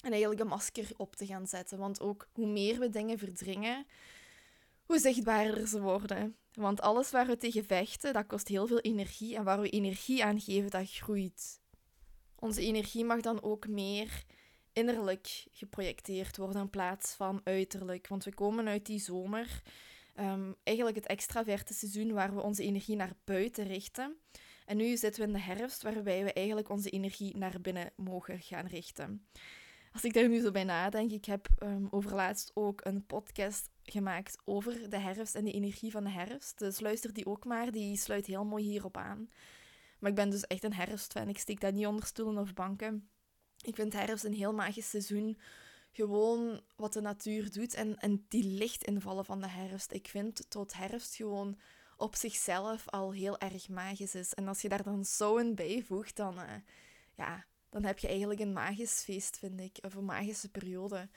En 0.00 0.10
eigenlijk 0.10 0.40
een 0.40 0.46
masker 0.46 0.90
op 0.96 1.16
te 1.16 1.26
gaan 1.26 1.46
zetten. 1.46 1.78
Want 1.78 2.00
ook 2.00 2.28
hoe 2.32 2.46
meer 2.46 2.78
we 2.78 2.88
dingen 2.88 3.18
verdringen, 3.18 3.86
hoe 4.84 4.98
zichtbaarder 4.98 5.68
ze 5.68 5.80
worden. 5.80 6.36
Want 6.52 6.80
alles 6.80 7.10
waar 7.10 7.26
we 7.26 7.36
tegen 7.36 7.64
vechten, 7.64 8.12
dat 8.12 8.26
kost 8.26 8.48
heel 8.48 8.66
veel 8.66 8.80
energie. 8.80 9.36
En 9.36 9.44
waar 9.44 9.60
we 9.60 9.70
energie 9.70 10.24
aan 10.24 10.40
geven, 10.40 10.70
dat 10.70 10.90
groeit. 10.90 11.60
Onze 12.34 12.60
energie 12.62 13.04
mag 13.04 13.20
dan 13.20 13.42
ook 13.42 13.68
meer 13.68 14.24
innerlijk 14.72 15.46
geprojecteerd 15.52 16.36
worden 16.36 16.60
in 16.60 16.70
plaats 16.70 17.14
van 17.14 17.40
uiterlijk. 17.44 18.08
Want 18.08 18.24
we 18.24 18.34
komen 18.34 18.68
uit 18.68 18.86
die 18.86 18.98
zomer, 18.98 19.62
um, 20.16 20.54
eigenlijk 20.62 20.96
het 20.96 21.06
extraverte 21.06 21.74
seizoen 21.74 22.12
waar 22.12 22.34
we 22.34 22.42
onze 22.42 22.62
energie 22.62 22.96
naar 22.96 23.12
buiten 23.24 23.66
richten. 23.66 24.16
En 24.64 24.76
nu 24.76 24.96
zitten 24.96 25.20
we 25.20 25.26
in 25.26 25.32
de 25.32 25.40
herfst, 25.40 25.82
waarbij 25.82 26.24
we 26.24 26.32
eigenlijk 26.32 26.68
onze 26.68 26.90
energie 26.90 27.36
naar 27.36 27.60
binnen 27.60 27.92
mogen 27.96 28.40
gaan 28.40 28.66
richten. 28.66 29.26
Als 29.92 30.04
ik 30.04 30.12
daar 30.12 30.28
nu 30.28 30.40
zo 30.40 30.50
bij 30.50 30.64
nadenk, 30.64 31.10
ik 31.10 31.24
heb 31.24 31.48
um, 31.62 31.88
overlaatst 31.90 32.50
ook 32.54 32.84
een 32.84 33.06
podcast 33.06 33.70
gemaakt 33.82 34.38
over 34.44 34.90
de 34.90 34.98
herfst 34.98 35.34
en 35.34 35.44
de 35.44 35.52
energie 35.52 35.90
van 35.90 36.04
de 36.04 36.10
herfst. 36.10 36.58
Dus 36.58 36.80
luister 36.80 37.12
die 37.12 37.26
ook 37.26 37.44
maar, 37.44 37.70
die 37.70 37.96
sluit 37.96 38.26
heel 38.26 38.44
mooi 38.44 38.64
hierop 38.64 38.96
aan. 38.96 39.30
Maar 39.98 40.10
ik 40.10 40.16
ben 40.16 40.30
dus 40.30 40.46
echt 40.46 40.64
een 40.64 40.74
herfstfan. 40.74 41.28
Ik 41.28 41.38
steek 41.38 41.60
dat 41.60 41.74
niet 41.74 41.86
onder 41.86 42.06
stoelen 42.06 42.42
of 42.42 42.54
banken. 42.54 43.08
Ik 43.62 43.74
vind 43.74 43.92
herfst 43.92 44.24
een 44.24 44.34
heel 44.34 44.52
magisch 44.52 44.90
seizoen. 44.90 45.38
gewoon 45.92 46.60
wat 46.76 46.92
de 46.92 47.00
natuur 47.00 47.52
doet 47.52 47.74
en, 47.74 47.98
en 47.98 48.24
die 48.28 48.44
lichtinvallen 48.44 49.24
van 49.24 49.40
de 49.40 49.48
herfst. 49.48 49.92
Ik 49.92 50.08
vind 50.08 50.50
tot 50.50 50.74
herfst 50.74 51.14
gewoon 51.14 51.58
op 51.96 52.14
zichzelf 52.14 52.88
al 52.88 53.12
heel 53.12 53.38
erg 53.38 53.68
magisch 53.68 54.14
is. 54.14 54.34
En 54.34 54.48
als 54.48 54.62
je 54.62 54.68
daar 54.68 54.82
dan 54.82 55.04
zo'n 55.04 55.54
bijvoegt, 55.54 56.16
dan, 56.16 56.38
uh, 56.38 56.54
ja, 57.16 57.44
dan 57.68 57.84
heb 57.84 57.98
je 57.98 58.08
eigenlijk 58.08 58.40
een 58.40 58.52
magisch 58.52 59.02
feest, 59.02 59.38
vind 59.38 59.60
ik. 59.60 59.78
Of 59.80 59.94
een 59.94 60.04
magische 60.04 60.48
periode. 60.48 61.08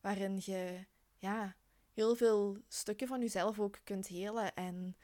Waarin 0.00 0.40
je 0.44 0.84
ja, 1.18 1.56
heel 1.92 2.16
veel 2.16 2.58
stukken 2.68 3.06
van 3.06 3.20
jezelf 3.20 3.60
ook 3.60 3.78
kunt 3.84 4.06
helen. 4.06 4.54
En 4.54 4.96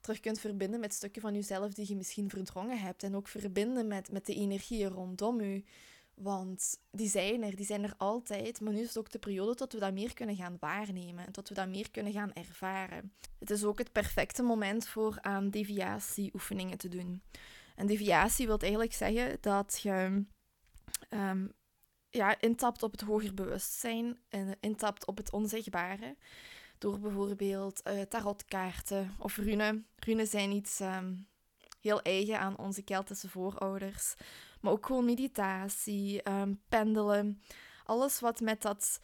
terug 0.00 0.20
kunt 0.20 0.40
verbinden 0.40 0.80
met 0.80 0.94
stukken 0.94 1.22
van 1.22 1.34
jezelf 1.34 1.72
die 1.72 1.88
je 1.88 1.96
misschien 1.96 2.30
verdrongen 2.30 2.80
hebt. 2.80 3.02
En 3.02 3.16
ook 3.16 3.28
verbinden 3.28 3.86
met, 3.86 4.12
met 4.12 4.26
de 4.26 4.34
energieën 4.34 4.90
rondom 4.90 5.40
je. 5.40 5.64
Want 6.22 6.80
die 6.90 7.08
zijn 7.08 7.42
er, 7.42 7.56
die 7.56 7.66
zijn 7.66 7.84
er 7.84 7.94
altijd. 7.96 8.60
Maar 8.60 8.72
nu 8.72 8.80
is 8.80 8.86
het 8.86 8.98
ook 8.98 9.10
de 9.10 9.18
periode 9.18 9.54
tot 9.54 9.72
we 9.72 9.78
dat 9.78 9.92
meer 9.92 10.14
kunnen 10.14 10.36
gaan 10.36 10.56
waarnemen 10.60 11.26
en 11.26 11.32
tot 11.32 11.48
we 11.48 11.54
dat 11.54 11.68
meer 11.68 11.90
kunnen 11.90 12.12
gaan 12.12 12.32
ervaren. 12.32 13.12
Het 13.38 13.50
is 13.50 13.64
ook 13.64 13.78
het 13.78 13.92
perfecte 13.92 14.42
moment 14.42 14.88
voor 14.88 15.18
aan 15.20 15.50
deviatieoefeningen 15.50 16.78
te 16.78 16.88
doen. 16.88 17.22
En 17.76 17.86
deviatie 17.86 18.46
wil 18.46 18.58
eigenlijk 18.58 18.92
zeggen 18.92 19.38
dat 19.40 19.80
je 19.82 20.24
um, 21.10 21.52
ja, 22.10 22.40
intapt 22.40 22.82
op 22.82 22.92
het 22.92 23.00
hoger 23.00 23.34
bewustzijn 23.34 24.18
en 24.28 24.56
intapt 24.60 25.06
op 25.06 25.16
het 25.16 25.32
onzichtbare. 25.32 26.16
Door 26.78 26.98
bijvoorbeeld 26.98 27.80
uh, 27.86 28.00
tarotkaarten 28.00 29.14
of 29.18 29.36
runen. 29.36 29.86
Runen 29.96 30.26
zijn 30.26 30.50
iets 30.50 30.80
ehm, 30.80 31.14
heel 31.80 32.02
eigen 32.02 32.38
aan 32.38 32.58
onze 32.58 32.82
Keltische 32.82 33.28
voorouders. 33.28 34.14
Maar 34.60 34.72
ook 34.72 34.86
gewoon 34.86 35.04
meditatie, 35.04 36.28
um, 36.28 36.60
pendelen. 36.68 37.42
Alles 37.84 38.20
wat 38.20 38.40
met 38.40 38.62
dat 38.62 39.00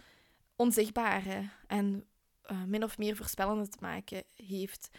onzichtbare 0.56 1.48
en 1.66 2.04
uh, 2.50 2.64
min 2.64 2.84
of 2.84 2.98
meer 2.98 3.16
voorspellende 3.16 3.68
te 3.68 3.78
maken 3.80 4.24
heeft. 4.34 4.90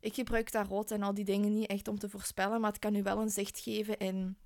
Ik 0.00 0.14
gebruik 0.14 0.50
tarot 0.50 0.90
en 0.90 1.02
al 1.02 1.14
die 1.14 1.24
dingen 1.24 1.52
niet 1.52 1.68
echt 1.68 1.88
om 1.88 1.98
te 1.98 2.08
voorspellen, 2.08 2.60
maar 2.60 2.70
het 2.70 2.78
kan 2.78 2.94
u 2.94 3.02
wel 3.02 3.20
een 3.20 3.30
zicht 3.30 3.58
geven 3.58 3.98
in 3.98 4.36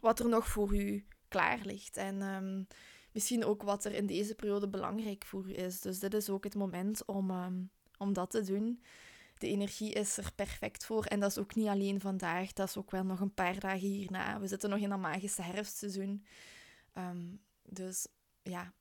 wat 0.00 0.20
er 0.20 0.28
nog 0.28 0.46
voor 0.46 0.76
u 0.76 1.06
klaar 1.28 1.58
ligt. 1.62 1.96
En 1.96 2.22
um, 2.22 2.66
misschien 3.12 3.44
ook 3.44 3.62
wat 3.62 3.84
er 3.84 3.94
in 3.94 4.06
deze 4.06 4.34
periode 4.34 4.68
belangrijk 4.68 5.24
voor 5.24 5.48
u 5.48 5.54
is. 5.54 5.80
Dus 5.80 5.98
dit 5.98 6.14
is 6.14 6.30
ook 6.30 6.44
het 6.44 6.54
moment 6.54 7.04
om, 7.04 7.30
um, 7.30 7.70
om 7.98 8.12
dat 8.12 8.30
te 8.30 8.42
doen 8.42 8.82
de 9.38 9.48
energie 9.48 9.92
is 9.92 10.16
er 10.16 10.32
perfect 10.34 10.84
voor. 10.84 11.04
En 11.04 11.20
dat 11.20 11.30
is 11.30 11.38
ook 11.38 11.54
niet 11.54 11.66
alleen 11.66 12.00
vandaag, 12.00 12.52
dat 12.52 12.68
is 12.68 12.76
ook 12.76 12.90
wel 12.90 13.04
nog 13.04 13.20
een 13.20 13.34
paar 13.34 13.58
dagen 13.58 13.88
hierna. 13.88 14.40
We 14.40 14.46
zitten 14.46 14.70
nog 14.70 14.78
in 14.78 14.88
dat 14.88 14.98
magische 14.98 15.42
herfstseizoen. 15.42 16.24
Um, 16.94 17.40
dus 17.62 18.06
ja, 18.42 18.72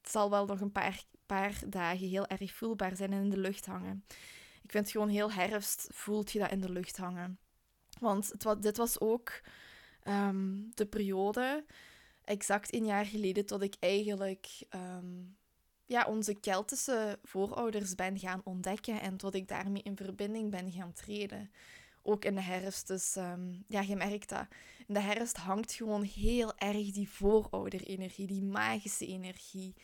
het 0.00 0.10
zal 0.10 0.30
wel 0.30 0.46
nog 0.46 0.60
een 0.60 0.72
paar, 0.72 1.04
paar 1.26 1.60
dagen 1.68 2.08
heel 2.08 2.26
erg 2.26 2.52
voelbaar 2.52 2.96
zijn 2.96 3.12
en 3.12 3.22
in 3.22 3.30
de 3.30 3.38
lucht 3.38 3.66
hangen. 3.66 4.04
Ik 4.62 4.70
vind 4.70 4.90
gewoon 4.90 5.08
heel 5.08 5.32
herfst 5.32 5.88
voelt 5.92 6.32
je 6.32 6.38
dat 6.38 6.50
in 6.50 6.60
de 6.60 6.70
lucht 6.70 6.96
hangen. 6.96 7.38
Want 8.00 8.32
het, 8.38 8.62
dit 8.62 8.76
was 8.76 9.00
ook 9.00 9.40
um, 10.08 10.70
de 10.74 10.86
periode, 10.86 11.64
exact 12.24 12.74
een 12.74 12.84
jaar 12.84 13.06
geleden, 13.06 13.46
tot 13.46 13.62
ik 13.62 13.74
eigenlijk 13.80 14.66
um, 14.70 15.36
ja, 15.86 16.04
onze 16.06 16.34
Keltische 16.34 17.18
voorouders 17.22 17.94
ben 17.94 18.18
gaan 18.18 18.40
ontdekken 18.44 19.00
en 19.00 19.16
tot 19.16 19.34
ik 19.34 19.48
daarmee 19.48 19.82
in 19.82 19.96
verbinding 19.96 20.50
ben 20.50 20.72
gaan 20.72 20.92
treden. 20.92 21.50
Ook 22.02 22.24
in 22.24 22.34
de 22.34 22.40
herfst. 22.40 22.86
Dus 22.86 23.16
um, 23.16 23.64
ja, 23.68 23.80
je 23.80 23.96
merkt 23.96 24.28
dat. 24.28 24.46
In 24.86 24.94
de 24.94 25.00
herfst 25.00 25.36
hangt 25.36 25.72
gewoon 25.72 26.02
heel 26.02 26.56
erg 26.56 26.90
die 26.90 27.08
voorouderenergie, 27.08 28.26
die 28.26 28.42
magische 28.42 29.06
energie. 29.06 29.74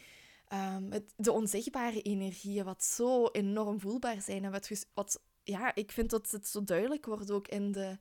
Um, 0.53 0.93
het, 0.93 1.13
de 1.17 1.33
onzichtbare 1.33 2.03
energieën, 2.03 2.65
wat 2.65 2.85
zo 2.85 3.27
enorm 3.27 3.81
voelbaar 3.81 4.23
zijn. 4.23 4.45
En 4.45 4.51
wat, 4.51 4.87
wat 4.95 5.23
ja, 5.43 5.75
ik 5.75 5.91
vind 5.91 6.11
dat 6.11 6.31
het 6.31 6.49
zo 6.49 6.65
duidelijk 6.65 7.07
wordt 7.07 7.31
ook 7.31 7.49
in 7.49 7.73
de, 7.73 7.99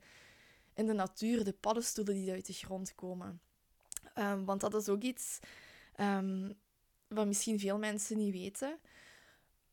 in 0.74 0.86
de 0.86 0.92
natuur, 0.92 1.44
de 1.44 1.52
paddenstoelen 1.52 2.14
die 2.14 2.30
uit 2.30 2.46
de 2.46 2.52
grond 2.52 2.94
komen. 2.94 3.40
Um, 4.14 4.44
want 4.44 4.60
dat 4.60 4.74
is 4.74 4.88
ook 4.88 5.02
iets 5.02 5.38
wat 7.14 7.26
misschien 7.26 7.58
veel 7.58 7.78
mensen 7.78 8.16
niet 8.16 8.32
weten. 8.32 8.78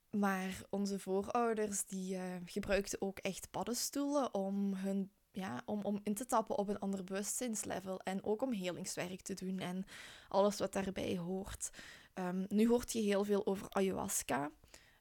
Maar 0.09 0.61
onze 0.69 0.99
voorouders 0.99 1.85
die, 1.85 2.15
uh, 2.15 2.21
gebruikten 2.45 3.01
ook 3.01 3.19
echt 3.19 3.51
paddenstoelen 3.51 4.33
om, 4.33 4.73
hun, 4.73 5.11
ja, 5.31 5.61
om, 5.65 5.81
om 5.81 5.99
in 6.03 6.13
te 6.13 6.25
tappen 6.25 6.57
op 6.57 6.67
een 6.67 6.79
ander 6.79 7.03
bewustzijnslevel. 7.03 7.99
En 7.99 8.23
ook 8.23 8.41
om 8.41 8.51
helingswerk 8.51 9.21
te 9.21 9.33
doen 9.33 9.59
en 9.59 9.85
alles 10.27 10.57
wat 10.57 10.73
daarbij 10.73 11.17
hoort. 11.17 11.69
Um, 12.13 12.45
nu 12.49 12.67
hoort 12.67 12.93
je 12.93 12.99
heel 12.99 13.23
veel 13.23 13.45
over 13.45 13.67
ayahuasca. 13.69 14.51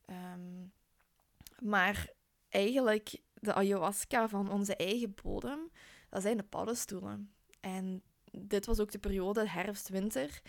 Um, 0.07 0.73
maar 1.59 2.11
eigenlijk 2.49 3.21
de 3.35 3.55
ayahuasca 3.55 4.29
van 4.29 4.51
onze 4.51 4.77
eigen 4.77 5.15
bodem, 5.23 5.71
dat 6.09 6.23
zijn 6.23 6.37
de 6.37 6.43
paddenstoelen. 6.43 7.33
En 7.61 8.03
dit 8.31 8.67
was 8.67 8.81
ook 8.81 8.91
de 8.91 8.99
periode 8.99 9.49
herfst-winter 9.49 10.41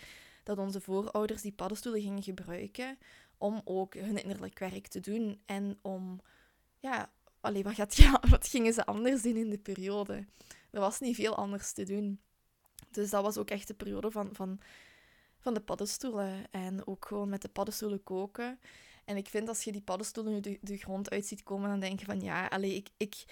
dat 0.48 0.58
onze 0.58 0.80
voorouders 0.80 1.42
die 1.42 1.52
paddenstoelen 1.52 2.00
gingen 2.00 2.22
gebruiken 2.22 2.98
om 3.38 3.60
ook 3.64 3.94
hun 3.94 4.22
innerlijk 4.22 4.58
werk 4.58 4.86
te 4.86 5.00
doen. 5.00 5.40
En 5.46 5.78
om, 5.82 6.20
ja, 6.78 7.10
allee, 7.40 7.62
wat, 7.62 7.74
gaat, 7.74 7.96
ja, 8.04 8.22
wat 8.28 8.48
gingen 8.48 8.72
ze 8.72 8.86
anders 8.86 9.22
doen 9.22 9.36
in 9.36 9.50
de 9.50 9.58
periode? 9.58 10.26
Er 10.70 10.80
was 10.80 11.00
niet 11.00 11.14
veel 11.16 11.36
anders 11.36 11.72
te 11.72 11.84
doen. 11.84 12.20
Dus 12.90 13.10
dat 13.10 13.22
was 13.22 13.36
ook 13.36 13.50
echt 13.50 13.66
de 13.66 13.74
periode 13.74 14.10
van, 14.10 14.28
van, 14.32 14.60
van 15.38 15.54
de 15.54 15.60
paddenstoelen. 15.60 16.50
En 16.50 16.86
ook 16.86 17.06
gewoon 17.06 17.28
met 17.28 17.42
de 17.42 17.48
paddenstoelen 17.48 18.02
koken. 18.02 18.58
En 19.04 19.16
ik 19.16 19.28
vind 19.28 19.48
als 19.48 19.64
je 19.64 19.72
die 19.72 19.82
paddenstoelen 19.82 20.32
nu 20.32 20.40
de, 20.40 20.58
de 20.60 20.76
grond 20.76 21.10
uit 21.10 21.26
ziet 21.26 21.42
komen, 21.42 21.68
dan 21.68 21.80
denk 21.80 22.00
je 22.00 22.06
van 22.06 22.20
ja, 22.20 22.46
allee, 22.46 22.74
ik, 22.74 22.88
ik, 22.96 23.24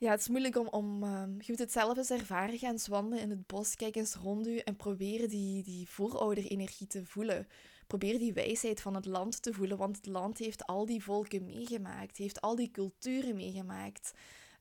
ja, 0.00 0.10
het 0.10 0.20
is 0.20 0.28
moeilijk 0.28 0.56
om... 0.56 0.68
om 0.68 1.02
ehm, 1.02 1.30
je 1.38 1.44
moet 1.46 1.58
het 1.58 1.72
zelf 1.72 1.96
eens 1.96 2.10
ervaren. 2.10 2.58
Gaan 2.58 2.78
wandelen 2.88 3.22
in 3.22 3.30
het 3.30 3.46
bos, 3.46 3.74
kijk 3.74 3.96
eens 3.96 4.14
rond 4.14 4.46
u 4.46 4.58
en 4.58 4.76
probeer 4.76 5.28
die, 5.28 5.62
die 5.62 5.88
voorouderenergie 5.88 6.86
te 6.86 7.04
voelen. 7.04 7.48
Probeer 7.86 8.18
die 8.18 8.32
wijsheid 8.32 8.80
van 8.80 8.94
het 8.94 9.04
land 9.04 9.42
te 9.42 9.52
voelen, 9.52 9.76
want 9.76 9.96
het 9.96 10.06
land 10.06 10.38
heeft 10.38 10.66
al 10.66 10.86
die 10.86 11.02
volken 11.02 11.44
meegemaakt, 11.44 12.16
heeft 12.16 12.40
al 12.40 12.56
die 12.56 12.70
culturen 12.70 13.36
meegemaakt. 13.36 14.12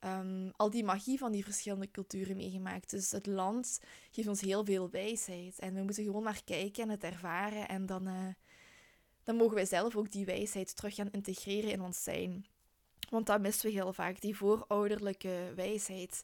Um, 0.05 0.51
al 0.55 0.69
die 0.69 0.83
magie 0.83 1.17
van 1.17 1.31
die 1.31 1.43
verschillende 1.43 1.91
culturen 1.91 2.35
meegemaakt. 2.35 2.89
Dus 2.89 3.11
het 3.11 3.25
land 3.25 3.79
geeft 4.11 4.27
ons 4.27 4.41
heel 4.41 4.65
veel 4.65 4.89
wijsheid. 4.89 5.59
En 5.59 5.73
we 5.73 5.81
moeten 5.81 6.03
gewoon 6.03 6.23
naar 6.23 6.41
kijken 6.43 6.83
en 6.83 6.89
het 6.89 7.03
ervaren. 7.03 7.67
En 7.67 7.85
dan, 7.85 8.07
uh, 8.07 8.27
dan 9.23 9.35
mogen 9.35 9.55
wij 9.55 9.65
zelf 9.65 9.95
ook 9.95 10.11
die 10.11 10.25
wijsheid 10.25 10.75
terug 10.75 10.95
gaan 10.95 11.11
integreren 11.11 11.71
in 11.71 11.81
ons 11.81 12.03
zijn. 12.03 12.45
Want 13.09 13.25
dat 13.25 13.41
missen 13.41 13.65
we 13.65 13.75
heel 13.75 13.93
vaak, 13.93 14.21
die 14.21 14.37
voorouderlijke 14.37 15.51
wijsheid. 15.55 16.23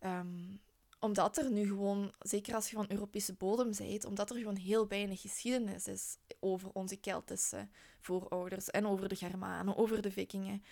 Um, 0.00 0.60
omdat 1.00 1.36
er 1.36 1.50
nu 1.50 1.66
gewoon, 1.66 2.12
zeker 2.18 2.54
als 2.54 2.70
je 2.70 2.76
van 2.76 2.86
Europese 2.88 3.34
bodem 3.34 3.72
bent, 3.78 4.04
omdat 4.04 4.30
er 4.30 4.36
gewoon 4.36 4.56
heel 4.56 4.88
weinig 4.88 5.20
geschiedenis 5.20 5.86
is 5.86 6.16
over 6.40 6.70
onze 6.72 6.96
Keltische 6.96 7.68
voorouders 8.00 8.70
en 8.70 8.86
over 8.86 9.08
de 9.08 9.14
Germanen, 9.14 9.76
over 9.76 10.02
de 10.02 10.10
Vikingen. 10.10 10.62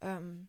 Um, 0.00 0.48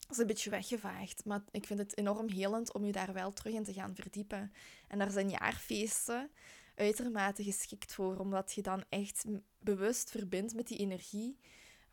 dat 0.00 0.10
is 0.10 0.18
een 0.18 0.26
beetje 0.26 0.50
weggevaagd, 0.50 1.24
maar 1.24 1.42
ik 1.50 1.66
vind 1.66 1.78
het 1.78 1.96
enorm 1.96 2.28
helend 2.28 2.72
om 2.72 2.84
je 2.84 2.92
daar 2.92 3.12
wel 3.12 3.32
terug 3.32 3.52
in 3.52 3.64
te 3.64 3.72
gaan 3.72 3.94
verdiepen. 3.94 4.52
En 4.88 4.98
daar 4.98 5.10
zijn 5.10 5.30
jaarfeesten 5.30 6.30
uitermate 6.74 7.42
geschikt 7.42 7.94
voor, 7.94 8.16
omdat 8.16 8.52
je 8.52 8.62
dan 8.62 8.84
echt 8.88 9.24
bewust 9.58 10.10
verbindt 10.10 10.54
met 10.54 10.68
die 10.68 10.78
energie 10.78 11.38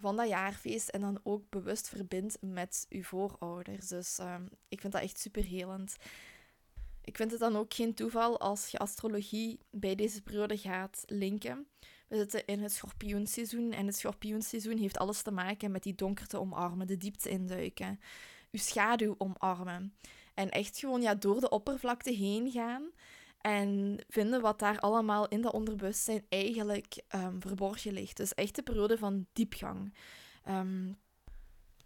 van 0.05 0.15
dat 0.15 0.27
jaarfeest 0.27 0.89
en 0.89 1.01
dan 1.01 1.19
ook 1.23 1.49
bewust 1.49 1.89
verbindt 1.89 2.37
met 2.41 2.85
uw 2.89 3.03
voorouders. 3.03 3.87
Dus 3.87 4.19
um, 4.19 4.49
ik 4.67 4.81
vind 4.81 4.93
dat 4.93 5.01
echt 5.01 5.19
super 5.19 5.43
helend. 5.43 5.95
Ik 7.01 7.15
vind 7.15 7.31
het 7.31 7.39
dan 7.39 7.55
ook 7.55 7.73
geen 7.73 7.93
toeval 7.93 8.39
als 8.39 8.67
je 8.67 8.77
astrologie 8.77 9.59
bij 9.71 9.95
deze 9.95 10.21
periode 10.21 10.57
gaat 10.57 11.03
linken. 11.05 11.67
We 12.07 12.17
zitten 12.17 12.45
in 12.45 12.61
het 12.61 12.71
schorpioenseizoen 12.71 13.71
en 13.71 13.85
het 13.85 13.95
schorpioenseizoen 13.95 14.77
heeft 14.77 14.97
alles 14.97 15.21
te 15.21 15.31
maken 15.31 15.71
met 15.71 15.83
die 15.83 15.95
donkerte 15.95 16.39
omarmen, 16.39 16.87
de 16.87 16.97
diepte 16.97 17.29
induiken, 17.29 17.99
uw 18.51 18.59
schaduw 18.59 19.15
omarmen. 19.17 19.95
En 20.33 20.49
echt 20.49 20.79
gewoon 20.79 21.01
ja, 21.01 21.15
door 21.15 21.39
de 21.39 21.49
oppervlakte 21.49 22.11
heen 22.11 22.51
gaan 22.51 22.91
en 23.45 23.97
vinden 24.07 24.41
wat 24.41 24.59
daar 24.59 24.79
allemaal 24.79 25.27
in 25.27 25.41
dat 25.41 25.53
onderbewustzijn 25.53 26.25
eigenlijk 26.29 27.03
um, 27.15 27.41
verborgen 27.41 27.93
ligt. 27.93 28.17
Dus 28.17 28.33
echt 28.33 28.55
de 28.55 28.63
periode 28.63 28.97
van 28.97 29.25
diepgang. 29.33 29.93
Um, 30.49 30.97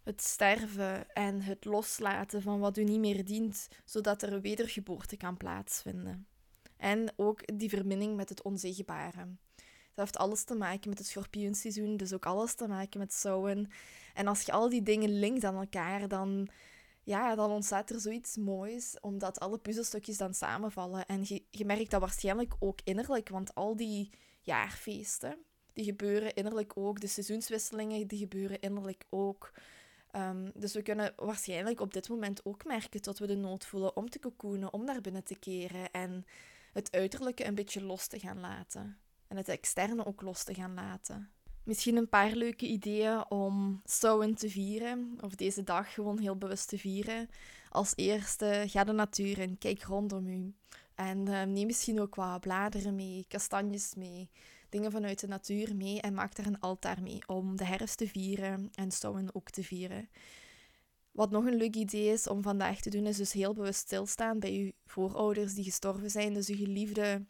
het 0.02 0.22
sterven 0.22 1.12
en 1.12 1.42
het 1.42 1.64
loslaten 1.64 2.42
van 2.42 2.60
wat 2.60 2.76
u 2.76 2.84
niet 2.84 2.98
meer 2.98 3.24
dient, 3.24 3.68
zodat 3.84 4.22
er 4.22 4.32
een 4.32 4.40
wedergeboorte 4.40 5.16
kan 5.16 5.36
plaatsvinden. 5.36 6.26
En 6.76 7.12
ook 7.16 7.58
die 7.58 7.68
verbinding 7.68 8.16
met 8.16 8.28
het 8.28 8.42
onzichtbare. 8.42 9.26
Dat 9.94 10.04
heeft 10.04 10.16
alles 10.16 10.44
te 10.44 10.54
maken 10.54 10.88
met 10.88 10.98
het 10.98 11.06
schorpioenseizoen, 11.06 11.96
dus 11.96 12.12
ook 12.12 12.26
alles 12.26 12.54
te 12.54 12.68
maken 12.68 13.00
met 13.00 13.14
zouen. 13.14 13.70
En 14.14 14.26
als 14.26 14.42
je 14.42 14.52
al 14.52 14.68
die 14.68 14.82
dingen 14.82 15.18
linkt 15.18 15.44
aan 15.44 15.56
elkaar, 15.56 16.08
dan 16.08 16.48
ja, 17.02 17.34
dan 17.34 17.50
ontstaat 17.50 17.90
er 17.90 18.00
zoiets 18.00 18.36
moois, 18.36 18.96
omdat 19.00 19.40
alle 19.40 19.58
puzzelstukjes 19.58 20.16
dan 20.16 20.34
samenvallen. 20.34 21.06
En 21.06 21.20
je, 21.24 21.42
je 21.50 21.64
merkt 21.64 21.90
dat 21.90 22.00
waarschijnlijk 22.00 22.54
ook 22.58 22.78
innerlijk, 22.84 23.28
want 23.28 23.54
al 23.54 23.76
die 23.76 24.10
jaarfeesten, 24.40 25.38
die 25.72 25.84
gebeuren 25.84 26.34
innerlijk 26.34 26.72
ook. 26.74 27.00
De 27.00 27.06
seizoenswisselingen, 27.06 28.06
die 28.06 28.18
gebeuren 28.18 28.60
innerlijk 28.60 29.04
ook. 29.10 29.52
Ehm, 30.10 30.50
dus 30.54 30.72
we 30.72 30.82
kunnen 30.82 31.12
waarschijnlijk 31.16 31.80
op 31.80 31.92
dit 31.92 32.08
moment 32.08 32.44
ook 32.44 32.64
merken 32.64 33.02
dat 33.02 33.18
we 33.18 33.26
de 33.26 33.36
nood 33.36 33.66
voelen 33.66 33.96
om 33.96 34.10
te 34.10 34.18
cocoonen, 34.18 34.72
om 34.72 34.84
naar 34.84 35.00
binnen 35.00 35.24
te 35.24 35.38
keren 35.38 35.90
en 35.90 36.24
het 36.72 36.92
uiterlijke 36.92 37.44
een 37.44 37.54
beetje 37.54 37.84
los 37.84 38.06
te 38.06 38.18
gaan 38.18 38.40
laten. 38.40 38.98
En 39.28 39.36
het 39.36 39.48
externe 39.48 40.06
ook 40.06 40.22
los 40.22 40.44
te 40.44 40.54
gaan 40.54 40.74
laten. 40.74 41.30
Misschien 41.70 41.96
een 41.96 42.08
paar 42.08 42.34
leuke 42.34 42.66
ideeën 42.66 43.24
om 43.28 43.80
Samhain 43.84 44.34
te 44.34 44.48
vieren, 44.48 45.18
of 45.20 45.34
deze 45.34 45.62
dag 45.62 45.94
gewoon 45.94 46.18
heel 46.18 46.36
bewust 46.36 46.68
te 46.68 46.78
vieren. 46.78 47.28
Als 47.68 47.92
eerste, 47.96 48.64
ga 48.66 48.84
de 48.84 48.92
natuur 48.92 49.38
in, 49.38 49.58
kijk 49.58 49.82
rondom 49.82 50.26
u. 50.26 50.54
En 50.94 51.18
uh, 51.18 51.42
neem 51.42 51.66
misschien 51.66 52.00
ook 52.00 52.14
wat 52.14 52.40
bladeren 52.40 52.94
mee, 52.94 53.24
kastanjes 53.28 53.94
mee, 53.94 54.30
dingen 54.68 54.90
vanuit 54.90 55.20
de 55.20 55.26
natuur 55.26 55.76
mee 55.76 56.00
en 56.00 56.14
maak 56.14 56.34
daar 56.34 56.46
een 56.46 56.60
altaar 56.60 57.02
mee 57.02 57.18
om 57.26 57.56
de 57.56 57.64
herfst 57.64 57.98
te 57.98 58.08
vieren 58.08 58.68
en 58.74 58.90
Samhain 58.90 59.34
ook 59.34 59.50
te 59.50 59.64
vieren. 59.64 60.08
Wat 61.10 61.30
nog 61.30 61.44
een 61.44 61.56
leuk 61.56 61.74
idee 61.74 62.12
is 62.12 62.26
om 62.26 62.42
vandaag 62.42 62.80
te 62.80 62.90
doen, 62.90 63.06
is 63.06 63.16
dus 63.16 63.32
heel 63.32 63.54
bewust 63.54 63.80
stilstaan 63.80 64.38
bij 64.38 64.52
uw 64.52 64.70
voorouders 64.86 65.54
die 65.54 65.64
gestorven 65.64 66.10
zijn, 66.10 66.34
dus 66.34 66.48
uw 66.48 66.56
geliefde 66.56 67.24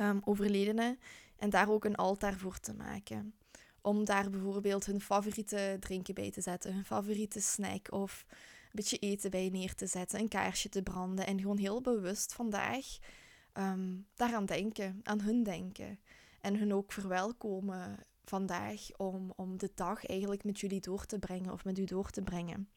um, 0.00 0.20
overledenen, 0.24 0.98
en 1.36 1.50
daar 1.50 1.70
ook 1.70 1.84
een 1.84 1.96
altaar 1.96 2.34
voor 2.34 2.58
te 2.58 2.74
maken. 2.74 3.34
Om 3.82 4.04
daar 4.04 4.30
bijvoorbeeld 4.30 4.86
hun 4.86 5.00
favoriete 5.00 5.76
drinken 5.80 6.14
bij 6.14 6.30
te 6.30 6.40
zetten, 6.40 6.74
hun 6.74 6.84
favoriete 6.84 7.40
snack 7.40 7.92
of 7.92 8.24
een 8.28 8.70
beetje 8.72 8.98
eten 8.98 9.30
bij 9.30 9.48
neer 9.48 9.74
te 9.74 9.86
zetten, 9.86 10.20
een 10.20 10.28
kaarsje 10.28 10.68
te 10.68 10.82
branden 10.82 11.26
en 11.26 11.40
gewoon 11.40 11.58
heel 11.58 11.80
bewust 11.80 12.32
vandaag 12.32 12.86
um, 13.54 14.06
daaraan 14.14 14.46
denken, 14.46 15.00
aan 15.02 15.20
hun 15.20 15.42
denken. 15.42 15.98
En 16.40 16.56
hun 16.56 16.74
ook 16.74 16.92
verwelkomen 16.92 17.98
vandaag 18.24 18.96
om, 18.96 19.32
om 19.36 19.58
de 19.58 19.70
dag 19.74 20.06
eigenlijk 20.06 20.44
met 20.44 20.60
jullie 20.60 20.80
door 20.80 21.06
te 21.06 21.18
brengen 21.18 21.52
of 21.52 21.64
met 21.64 21.78
u 21.78 21.84
door 21.84 22.10
te 22.10 22.22
brengen. 22.22 22.68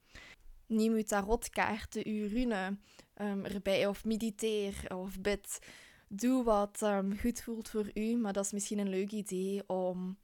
Neem 0.68 0.94
uw 0.94 1.04
tarotkaarten, 1.04 2.08
uw 2.08 2.28
rune 2.28 2.78
um, 3.22 3.46
erbij 3.46 3.88
of 3.88 4.06
mediteer 4.06 4.86
of 4.96 5.22
bid. 5.22 5.60
Doe 6.08 6.44
wat 6.44 6.82
um, 6.82 7.18
goed 7.18 7.42
voelt 7.42 7.70
voor 7.70 7.92
u, 7.94 8.16
maar 8.16 8.34
dat 8.34 8.46
is 8.46 8.52
misschien 8.52 8.80
een 8.80 8.90
leuk 8.90 9.12
idee 9.12 9.70
om 9.70 10.18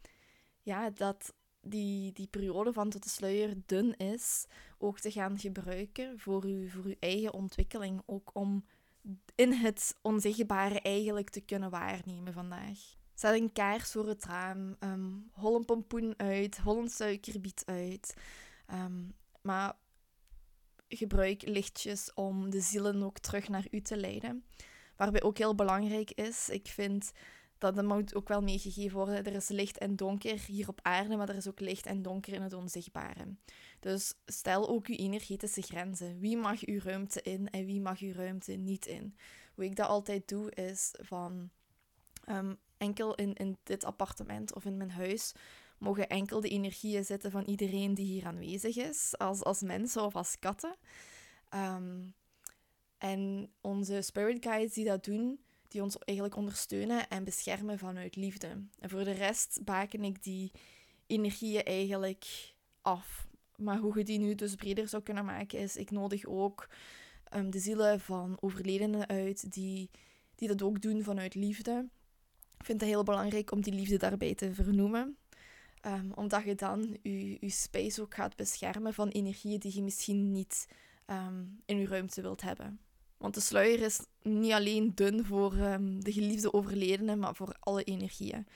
ja, 0.62 0.90
dat 0.90 1.34
die, 1.62 2.12
die 2.12 2.28
periode 2.28 2.74
van 2.74 2.90
tot 2.90 3.04
de 3.04 3.10
sluier 3.10 3.54
dun 3.66 3.98
is, 3.98 4.46
ook 4.78 5.00
te 5.00 5.12
gaan 5.12 5.40
gebruiken 5.40 6.20
voor, 6.20 6.50
u, 6.50 6.70
voor 6.70 6.84
uw 6.84 6.96
eigen 7.00 7.34
ontwikkeling. 7.34 8.02
Ook 8.06 8.30
om 8.34 8.66
in 9.36 9.52
het 9.52 9.96
onzichtbare 10.02 10.80
eigenlijk 10.80 11.30
te 11.30 11.42
kunnen 11.42 11.70
waarnemen 11.70 12.34
vandaag. 12.34 12.80
Zet 13.14 13.40
een 13.40 13.52
kaars 13.52 13.92
voor 13.92 14.08
het 14.08 14.26
raam, 14.26 14.76
um, 14.80 15.30
hol 15.34 15.56
een 15.56 15.66
pompoen 15.66 16.14
uit, 16.18 16.58
hol 16.58 16.78
een 16.78 16.90
suikerbiet 16.90 17.64
uit. 17.66 18.14
Um, 18.74 19.16
maar 19.42 19.76
gebruik 20.88 21.42
lichtjes 21.48 22.14
om 22.14 22.50
de 22.50 22.62
zielen 22.62 23.04
ook 23.04 23.20
terug 23.20 23.50
naar 23.50 23.68
u 23.72 23.82
te 23.82 23.98
leiden. 23.98 24.46
Waarbij 24.96 25.24
ook 25.24 25.38
heel 25.38 25.56
belangrijk 25.56 26.12
is, 26.12 26.50
ik 26.50 26.68
vind 26.68 27.12
dat 27.62 27.84
moet 27.84 28.16
ook 28.16 28.28
wel 28.28 28.42
meegegeven 28.42 28.98
worden. 28.98 29.26
Er 29.26 29.34
is 29.34 29.48
licht 29.48 29.78
en 29.78 29.96
donker 29.96 30.40
hier 30.48 30.68
op 30.68 30.80
aarde, 30.82 31.16
maar 31.16 31.30
er 31.30 31.36
is 31.36 31.48
ook 31.48 31.60
licht 31.60 31.86
en 31.86 32.02
donker 32.02 32.34
in 32.34 32.42
het 32.42 32.54
onzichtbare. 32.54 33.36
Dus 33.80 34.14
stel 34.26 34.70
ook 34.70 34.88
uw 34.88 34.96
energetische 34.96 35.62
grenzen. 35.62 36.20
Wie 36.20 36.38
mag 36.38 36.66
uw 36.66 36.80
ruimte 36.84 37.22
in 37.22 37.50
en 37.50 37.66
wie 37.66 37.82
mag 37.82 38.00
uw 38.00 38.14
ruimte 38.14 38.52
niet 38.52 38.86
in? 38.86 39.16
Hoe 39.56 39.66
ik 39.66 39.76
dat 39.76 39.88
altijd 39.88 40.28
doe, 40.28 40.52
is 40.52 40.92
van 41.00 41.50
um, 42.30 42.58
enkel 42.78 43.16
in, 43.16 43.34
in 43.34 43.58
dit 43.64 43.84
appartement 43.84 44.54
of 44.54 44.66
in 44.66 44.78
mijn 44.78 44.92
huis 44.92 45.34
mogen 45.78 46.08
enkel 46.08 46.42
de 46.42 46.50
energieën 46.50 47.06
zitten 47.06 47.32
van 47.32 47.44
iedereen 47.44 47.94
die 47.94 48.06
hier 48.06 48.26
aanwezig 48.26 48.78
is, 48.78 49.18
als, 49.18 49.44
als 49.44 49.62
mensen 49.62 50.04
of 50.04 50.16
als 50.16 50.40
katten. 50.40 50.76
Um, 51.54 52.14
en 52.98 53.52
onze 53.62 54.02
spirit 54.02 54.44
guides 54.44 54.74
die 54.74 54.86
dat 54.86 55.04
doen, 55.04 55.40
die 55.72 55.84
ons 55.84 55.98
eigenlijk 55.98 56.38
ondersteunen 56.38 57.10
en 57.10 57.24
beschermen 57.24 57.80
vanuit 57.80 58.16
liefde. 58.16 58.48
En 58.80 58.90
voor 58.90 59.04
de 59.04 59.12
rest 59.12 59.60
baken 59.64 60.04
ik 60.04 60.24
die 60.24 60.52
energieën 61.08 61.64
eigenlijk 61.64 62.54
af. 62.82 63.28
Maar 63.56 63.78
hoe 63.78 63.98
je 63.98 64.04
die 64.04 64.20
nu 64.20 64.36
dus 64.36 64.56
breder 64.56 64.88
zou 64.88 65.04
kunnen 65.04 65.26
maken, 65.26 65.60
is 65.60 65.76
ik 65.76 65.92
nodig 65.92 66.26
ook 66.26 66.70
um, 67.36 67.50
de 67.50 67.60
zielen 67.60 68.00
van 68.00 68.38
overledenen 68.40 69.08
uit 69.08 69.54
die, 69.54 69.90
die 70.36 70.48
dat 70.48 70.62
ook 70.62 70.82
doen 70.82 71.04
vanuit 71.04 71.36
liefde. 71.36 71.90
Ik 72.58 72.66
vind 72.66 72.82
het 72.82 72.90
heel 72.90 73.04
belangrijk 73.04 73.52
om 73.52 73.62
die 73.62 73.74
liefde 73.74 73.98
daarbij 73.98 74.36
te 74.36 74.54
vernoemen. 74.54 75.18
Um, 75.86 76.12
omdat 76.16 76.44
je 76.44 76.56
dan 76.56 76.98
je, 77.02 77.38
je 77.40 77.50
space 77.50 78.02
ook 78.02 78.16
gaat 78.16 78.36
beschermen 78.36 78.94
van 78.94 79.08
energieën 79.08 79.60
die 79.60 79.76
je 79.76 79.82
misschien 79.82 80.32
niet 80.32 80.68
um, 81.08 81.62
in 81.66 81.78
je 81.78 81.88
ruimte 81.88 82.22
wilt 82.22 82.42
hebben. 82.42 82.80
Want 83.22 83.34
de 83.34 83.40
sluier 83.40 83.82
is 83.82 84.00
niet 84.22 84.52
alleen 84.52 84.96
dun 84.96 85.26
voor 85.26 85.54
um, 85.54 86.04
de 86.04 86.12
geliefde 86.12 86.54
overledene, 86.54 87.16
maar 87.16 87.36
voor 87.36 87.56
alle 87.60 87.84
energieën. 87.84 88.48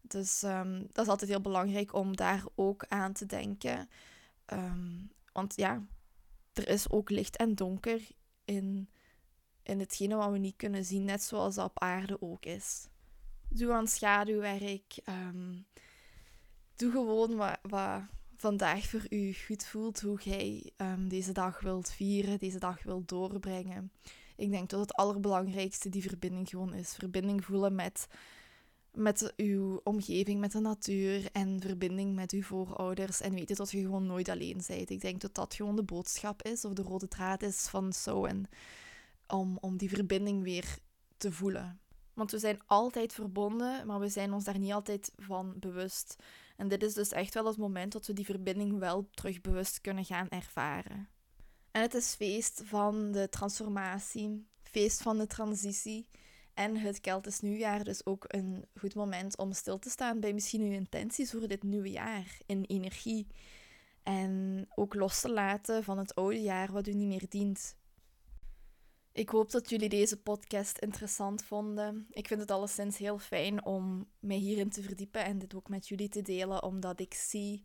Dus 0.00 0.42
um, 0.42 0.86
dat 0.92 1.04
is 1.04 1.10
altijd 1.10 1.30
heel 1.30 1.40
belangrijk 1.40 1.94
om 1.94 2.16
daar 2.16 2.44
ook 2.54 2.84
aan 2.88 3.12
te 3.12 3.26
denken. 3.26 3.88
Um, 4.52 5.10
want 5.32 5.56
ja, 5.56 5.86
er 6.52 6.68
is 6.68 6.90
ook 6.90 7.10
licht 7.10 7.36
en 7.36 7.54
donker 7.54 8.00
in, 8.44 8.88
in 9.62 9.80
hetgene 9.80 10.16
wat 10.16 10.30
we 10.30 10.38
niet 10.38 10.56
kunnen 10.56 10.84
zien, 10.84 11.04
net 11.04 11.22
zoals 11.22 11.54
dat 11.54 11.64
op 11.64 11.80
aarde 11.80 12.22
ook 12.22 12.44
is. 12.44 12.88
Doe 13.48 13.72
aan 13.72 13.88
schaduwwerk. 13.88 14.94
doe 16.76 16.90
gewoon 16.90 17.36
wat, 17.36 17.58
wat 17.62 18.02
vandaag 18.44 18.86
voor 18.86 19.06
u 19.08 19.34
goed 19.46 19.64
voelt, 19.64 20.00
hoe 20.00 20.20
jij 20.22 20.72
um, 20.76 21.08
deze 21.08 21.32
dag 21.32 21.60
wilt 21.60 21.90
vieren, 21.90 22.38
deze 22.38 22.58
dag 22.58 22.82
wilt 22.82 23.08
doorbrengen. 23.08 23.92
Ik 24.36 24.50
denk 24.50 24.70
dat 24.70 24.80
het 24.80 24.92
allerbelangrijkste 24.94 25.88
die 25.88 26.02
verbinding 26.02 26.48
gewoon 26.48 26.74
is. 26.74 26.94
Verbinding 26.94 27.44
voelen 27.44 27.74
met, 27.74 28.06
met 28.92 29.32
uw 29.36 29.80
omgeving, 29.84 30.40
met 30.40 30.52
de 30.52 30.60
natuur 30.60 31.28
en 31.32 31.60
verbinding 31.60 32.14
met 32.14 32.32
uw 32.32 32.42
voorouders. 32.42 33.20
En 33.20 33.34
weten 33.34 33.56
dat 33.56 33.70
je 33.70 33.80
gewoon 33.80 34.06
nooit 34.06 34.28
alleen 34.28 34.60
bent. 34.66 34.90
Ik 34.90 35.00
denk 35.00 35.20
dat 35.20 35.34
dat 35.34 35.54
gewoon 35.54 35.76
de 35.76 35.82
boodschap 35.82 36.42
is, 36.42 36.64
of 36.64 36.72
de 36.72 36.82
rode 36.82 37.08
draad 37.08 37.42
is 37.42 37.68
van 37.68 37.92
en 38.04 38.48
Om, 39.26 39.58
om 39.60 39.76
die 39.76 39.88
verbinding 39.88 40.42
weer 40.42 40.78
te 41.16 41.32
voelen. 41.32 41.80
Want 42.14 42.30
we 42.30 42.38
zijn 42.38 42.60
altijd 42.66 43.12
verbonden, 43.12 43.86
maar 43.86 44.00
we 44.00 44.08
zijn 44.08 44.32
ons 44.32 44.44
daar 44.44 44.58
niet 44.58 44.72
altijd 44.72 45.12
van 45.16 45.54
bewust. 45.56 46.16
En 46.56 46.68
dit 46.68 46.82
is 46.82 46.94
dus 46.94 47.12
echt 47.12 47.34
wel 47.34 47.46
het 47.46 47.56
moment 47.56 47.92
dat 47.92 48.06
we 48.06 48.12
die 48.12 48.24
verbinding 48.24 48.78
wel 48.78 49.08
terug 49.10 49.40
bewust 49.40 49.80
kunnen 49.80 50.04
gaan 50.04 50.28
ervaren. 50.28 51.08
En 51.70 51.82
het 51.82 51.94
is 51.94 52.14
feest 52.14 52.62
van 52.64 53.12
de 53.12 53.28
transformatie, 53.28 54.46
feest 54.62 55.02
van 55.02 55.18
de 55.18 55.26
transitie. 55.26 56.08
En 56.54 56.76
het 56.76 57.00
Keltisch 57.00 57.40
nieuwjaar, 57.40 57.84
dus 57.84 58.06
ook 58.06 58.24
een 58.26 58.64
goed 58.78 58.94
moment 58.94 59.36
om 59.38 59.52
stil 59.52 59.78
te 59.78 59.90
staan 59.90 60.20
bij 60.20 60.32
misschien 60.32 60.60
uw 60.60 60.72
intenties 60.72 61.30
voor 61.30 61.48
dit 61.48 61.62
nieuwe 61.62 61.90
jaar 61.90 62.38
in 62.46 62.64
energie. 62.64 63.26
En 64.02 64.64
ook 64.74 64.94
los 64.94 65.20
te 65.20 65.30
laten 65.30 65.84
van 65.84 65.98
het 65.98 66.14
oude 66.14 66.42
jaar 66.42 66.72
wat 66.72 66.86
u 66.86 66.92
niet 66.92 67.08
meer 67.08 67.26
dient. 67.28 67.76
Ik 69.14 69.28
hoop 69.28 69.50
dat 69.50 69.70
jullie 69.70 69.88
deze 69.88 70.16
podcast 70.16 70.78
interessant 70.78 71.44
vonden. 71.44 72.06
Ik 72.10 72.26
vind 72.26 72.40
het 72.40 72.50
alleszins 72.50 72.98
heel 72.98 73.18
fijn 73.18 73.64
om 73.64 74.08
mij 74.18 74.36
hierin 74.36 74.70
te 74.70 74.82
verdiepen 74.82 75.24
en 75.24 75.38
dit 75.38 75.54
ook 75.54 75.68
met 75.68 75.88
jullie 75.88 76.08
te 76.08 76.22
delen, 76.22 76.62
omdat 76.62 77.00
ik 77.00 77.14
zie 77.14 77.64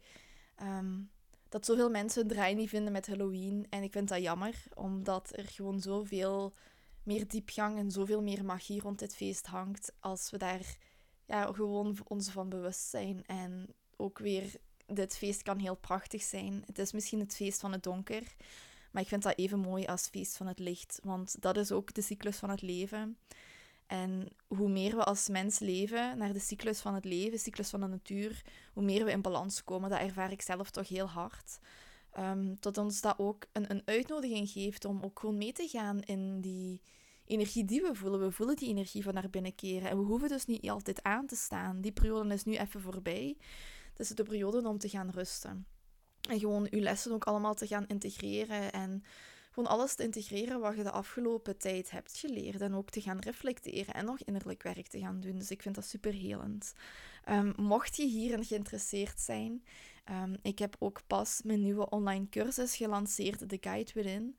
um, 0.62 1.12
dat 1.48 1.66
zoveel 1.66 1.90
mensen 1.90 2.22
het 2.22 2.32
draai 2.32 2.56
niet 2.56 2.70
vinden 2.70 2.92
met 2.92 3.08
Halloween. 3.08 3.66
En 3.70 3.84
ik 3.84 3.92
vind 3.92 4.08
dat 4.08 4.22
jammer, 4.22 4.64
omdat 4.74 5.38
er 5.38 5.46
gewoon 5.46 5.80
zoveel 5.80 6.54
meer 7.04 7.28
diepgang 7.28 7.78
en 7.78 7.92
zoveel 7.92 8.22
meer 8.22 8.46
magie 8.46 8.82
rond 8.82 9.00
dit 9.00 9.16
feest 9.16 9.46
hangt, 9.46 9.94
als 10.00 10.30
we 10.30 10.38
daar 10.38 10.78
ja, 11.26 11.54
gewoon 11.54 11.98
ons 12.08 12.30
van 12.30 12.50
bewust 12.50 12.90
zijn. 12.90 13.26
En 13.26 13.74
ook 13.96 14.20
weer, 14.20 14.56
dit 14.86 15.18
feest 15.18 15.42
kan 15.42 15.58
heel 15.58 15.76
prachtig 15.76 16.22
zijn. 16.22 16.64
Het 16.66 16.80
is 16.80 16.92
misschien 16.92 17.20
het 17.20 17.36
feest 17.36 17.60
van 17.60 17.72
het 17.72 17.84
donker, 17.84 18.36
maar 18.92 19.02
ik 19.02 19.08
vind 19.08 19.24
dat 19.24 19.38
even 19.38 19.60
mooi 19.60 19.86
als 19.86 20.08
feest 20.08 20.38
van 20.38 20.48
het 20.48 20.60
licht, 20.60 21.00
want 21.04 21.42
dat 21.42 21.58
is 21.58 21.72
ook 21.72 21.94
de 21.94 22.02
cyclus 22.02 22.38
van 22.38 22.50
het 22.50 22.62
leven. 22.62 23.18
En 23.88 24.28
hoe 24.48 24.70
meer 24.70 24.96
we 24.96 25.04
als 25.04 25.30
mens 25.30 25.60
leven 25.60 26.18
naar 26.18 26.34
de 26.34 26.40
cyclus 26.40 26.80
van 26.80 26.94
het 26.94 27.06
leven, 27.06 27.40
cyclus 27.40 27.70
van 27.70 27.80
de 27.80 27.88
natuur, 27.88 28.42
hoe 28.74 28.84
meer 28.84 29.06
we 29.06 29.12
in 29.12 29.22
balans 29.22 29.64
komen. 29.64 29.90
Dat 29.90 30.00
ervaar 30.00 30.32
ik 30.32 30.42
zelf 30.42 30.72
toch 30.72 30.88
heel 30.88 31.08
hard. 31.08 31.60
Um, 32.18 32.60
tot 32.60 32.78
ons 32.78 33.02
dat 33.02 33.16
ook 33.18 33.46
een, 33.52 33.72
een 33.72 33.82
uitnodiging 33.86 34.50
geeft 34.50 34.86
om 34.86 35.02
ook 35.02 35.20
gewoon 35.20 35.38
mee 35.38 35.52
te 35.52 35.68
gaan 35.68 36.02
in 36.02 36.42
die 36.42 36.82
energie 37.26 37.66
die 37.66 37.82
we 37.82 37.96
voelen. 37.96 38.20
We 38.20 38.32
voelen 38.32 38.56
die 38.56 38.70
energie 38.70 39.04
van 39.04 39.14
naar 39.14 39.30
binnen 39.30 39.56
keren. 39.56 39.90
En 39.90 39.98
we 39.98 40.04
hoeven 40.04 40.30
dus 40.30 40.46
niet 40.46 40.70
altijd 40.70 41.04
aan 41.04 41.26
te 41.26 41.36
staan. 41.36 41.82
Die 41.82 41.92
periode 41.92 42.34
is 42.34 42.44
nu 42.44 42.56
even 42.56 42.82
voorbij. 42.82 43.38
Het 43.90 44.00
is 44.00 44.10
de 44.10 44.24
periode 44.24 44.68
om 44.68 44.78
te 44.78 44.90
gaan 44.90 45.10
rusten. 45.10 45.66
En 46.30 46.40
gewoon 46.40 46.68
je 46.70 46.80
lessen 46.80 47.12
ook 47.12 47.24
allemaal 47.24 47.54
te 47.54 47.68
gaan 47.68 47.88
integreren. 47.88 48.72
En 48.72 49.04
gewoon 49.50 49.70
alles 49.70 49.96
te 49.96 50.04
integreren 50.04 50.60
wat 50.60 50.76
je 50.76 50.84
de 50.84 50.92
afgelopen 50.92 51.58
tijd 51.58 51.92
hebt 51.92 52.18
geleerd. 52.18 52.62
En 52.62 52.76
ook 52.76 52.90
te 52.90 53.02
gaan 53.02 53.20
reflecteren 53.20 53.94
en 53.94 54.06
nog 54.06 54.20
innerlijk 54.20 54.64
werk 54.64 54.88
te 54.88 55.00
gaan 55.00 55.20
doen. 55.20 55.38
Dus 55.38 55.52
ik 55.52 55.62
vind 55.62 55.76
dat 55.76 55.86
super 55.86 56.14
helend. 56.14 56.74
Um, 57.30 57.54
mocht 57.58 57.96
je 57.96 58.06
hierin 58.06 58.46
geïnteresseerd 58.46 59.20
zijn, 59.20 59.64
um, 60.24 60.36
ik 60.42 60.60
heb 60.60 60.76
ook 60.80 61.02
pas 61.08 61.42
mijn 61.44 61.62
nieuwe 61.62 61.90
online 61.90 62.30
cursus 62.30 62.76
gelanceerd, 62.76 63.50
The 63.50 63.58
Guide 63.62 63.92
Within. 63.94 64.36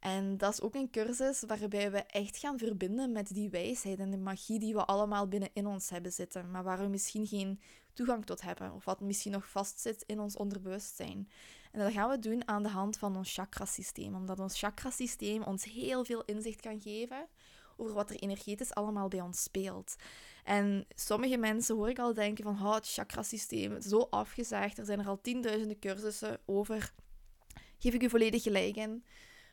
En 0.00 0.36
dat 0.36 0.52
is 0.52 0.60
ook 0.60 0.74
een 0.74 0.90
cursus 0.90 1.42
waarbij 1.46 1.90
we 1.90 1.98
echt 1.98 2.38
gaan 2.38 2.58
verbinden 2.58 3.12
met 3.12 3.34
die 3.34 3.50
wijsheid 3.50 3.98
en 3.98 4.10
de 4.10 4.16
magie 4.16 4.58
die 4.58 4.74
we 4.74 4.84
allemaal 4.84 5.28
binnenin 5.28 5.66
ons 5.66 5.90
hebben 5.90 6.12
zitten, 6.12 6.50
maar 6.50 6.62
waar 6.62 6.78
we 6.78 6.86
misschien 6.86 7.26
geen 7.26 7.60
toegang 7.92 8.26
tot 8.26 8.40
hebben, 8.42 8.72
of 8.72 8.84
wat 8.84 9.00
misschien 9.00 9.32
nog 9.32 9.48
vastzit 9.48 10.04
in 10.06 10.20
ons 10.20 10.36
onderbewustzijn. 10.36 11.28
En 11.72 11.80
dat 11.80 11.92
gaan 11.92 12.10
we 12.10 12.18
doen 12.18 12.48
aan 12.48 12.62
de 12.62 12.68
hand 12.68 12.98
van 12.98 13.16
ons 13.16 13.34
chakrasysteem, 13.34 14.14
omdat 14.14 14.40
ons 14.40 14.58
chakrasysteem 14.58 15.42
ons 15.42 15.64
heel 15.64 16.04
veel 16.04 16.24
inzicht 16.24 16.60
kan 16.60 16.80
geven 16.80 17.28
over 17.76 17.94
wat 17.94 18.10
er 18.10 18.16
energetisch 18.16 18.74
allemaal 18.74 19.08
bij 19.08 19.20
ons 19.20 19.42
speelt. 19.42 19.96
En 20.44 20.86
sommige 20.94 21.36
mensen 21.36 21.76
hoor 21.76 21.88
ik 21.88 21.98
al 21.98 22.14
denken 22.14 22.44
van, 22.44 22.66
oh, 22.66 22.74
het 22.74 22.92
chakrasysteem, 22.92 23.80
zo 23.80 24.06
afgezaagd, 24.10 24.78
er 24.78 24.84
zijn 24.84 24.98
er 24.98 25.06
al 25.06 25.20
tienduizenden 25.20 25.78
cursussen 25.78 26.40
over. 26.44 26.92
Geef 27.78 27.94
ik 27.94 28.02
u 28.02 28.08
volledig 28.08 28.42
gelijk 28.42 28.76
in. 28.76 29.04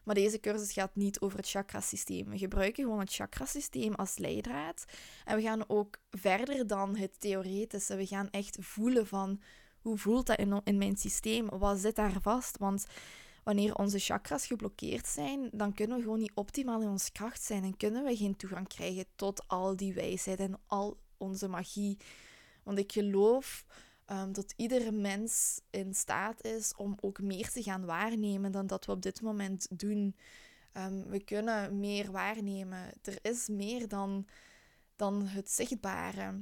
Maar 0.09 0.17
deze 0.17 0.39
cursus 0.39 0.71
gaat 0.71 0.95
niet 0.95 1.19
over 1.19 1.37
het 1.37 1.49
chakrasysteem. 1.49 2.29
We 2.29 2.37
gebruiken 2.37 2.83
gewoon 2.83 2.99
het 2.99 3.13
chakrasysteem 3.13 3.93
als 3.93 4.17
leidraad. 4.17 4.85
En 5.25 5.35
we 5.35 5.41
gaan 5.41 5.63
ook 5.67 5.97
verder 6.11 6.67
dan 6.67 6.95
het 6.95 7.19
theoretische. 7.19 7.95
We 7.95 8.05
gaan 8.05 8.29
echt 8.29 8.57
voelen 8.59 9.07
van 9.07 9.41
hoe 9.81 9.97
voelt 9.97 10.25
dat 10.25 10.37
in, 10.37 10.61
in 10.63 10.77
mijn 10.77 10.97
systeem? 10.97 11.49
Wat 11.49 11.79
zit 11.79 11.95
daar 11.95 12.21
vast? 12.21 12.57
Want 12.57 12.85
wanneer 13.43 13.75
onze 13.75 13.99
chakras 13.99 14.47
geblokkeerd 14.47 15.07
zijn, 15.07 15.49
dan 15.51 15.73
kunnen 15.73 15.97
we 15.97 16.03
gewoon 16.03 16.19
niet 16.19 16.35
optimaal 16.35 16.81
in 16.81 16.89
onze 16.89 17.11
kracht 17.11 17.43
zijn 17.43 17.63
en 17.63 17.77
kunnen 17.77 18.03
we 18.03 18.15
geen 18.15 18.35
toegang 18.35 18.67
krijgen 18.67 19.05
tot 19.15 19.47
al 19.47 19.75
die 19.75 19.93
wijsheid 19.93 20.39
en 20.39 20.59
al 20.67 20.97
onze 21.17 21.47
magie. 21.47 21.97
Want 22.63 22.77
ik 22.77 22.91
geloof 22.91 23.65
um, 24.11 24.33
dat 24.33 24.53
iedere 24.55 24.91
mens 24.91 25.61
in 25.69 25.93
staat 25.93 26.43
is 26.43 26.75
om 26.75 26.95
ook 27.01 27.21
meer 27.21 27.49
te 27.49 27.63
gaan 27.63 27.85
waarnemen 27.85 28.51
dan 28.51 28.67
dat 28.67 28.85
we 28.85 28.91
op 28.91 29.01
dit 29.01 29.21
moment 29.21 29.67
doen. 29.79 30.15
Um, 30.73 31.05
we 31.07 31.23
kunnen 31.23 31.79
meer 31.79 32.11
waarnemen. 32.11 32.91
Er 33.01 33.17
is 33.21 33.47
meer 33.47 33.87
dan, 33.87 34.27
dan 34.95 35.25
het 35.27 35.51
zichtbare. 35.51 36.41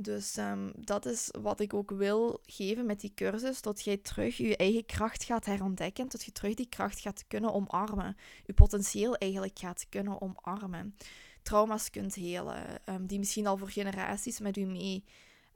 Dus 0.00 0.36
um, 0.36 0.72
dat 0.74 1.06
is 1.06 1.28
wat 1.40 1.60
ik 1.60 1.74
ook 1.74 1.90
wil 1.90 2.40
geven 2.42 2.86
met 2.86 3.00
die 3.00 3.12
cursus. 3.14 3.62
Dat 3.62 3.84
jij 3.84 3.96
terug 3.96 4.36
je 4.36 4.56
eigen 4.56 4.86
kracht 4.86 5.24
gaat 5.24 5.44
herontdekken. 5.44 6.08
Dat 6.08 6.24
je 6.24 6.32
terug 6.32 6.54
die 6.54 6.68
kracht 6.68 7.00
gaat 7.00 7.24
kunnen 7.28 7.52
omarmen. 7.52 8.16
Je 8.44 8.52
potentieel 8.52 9.16
eigenlijk 9.16 9.58
gaat 9.58 9.86
kunnen 9.88 10.20
omarmen. 10.20 10.96
Trauma's 11.42 11.90
kunt 11.90 12.14
helen. 12.14 12.80
Die 13.00 13.18
misschien 13.18 13.46
al 13.46 13.56
voor 13.56 13.70
generaties 13.70 14.40
met 14.40 14.56
u 14.56 14.64
mee 14.64 15.04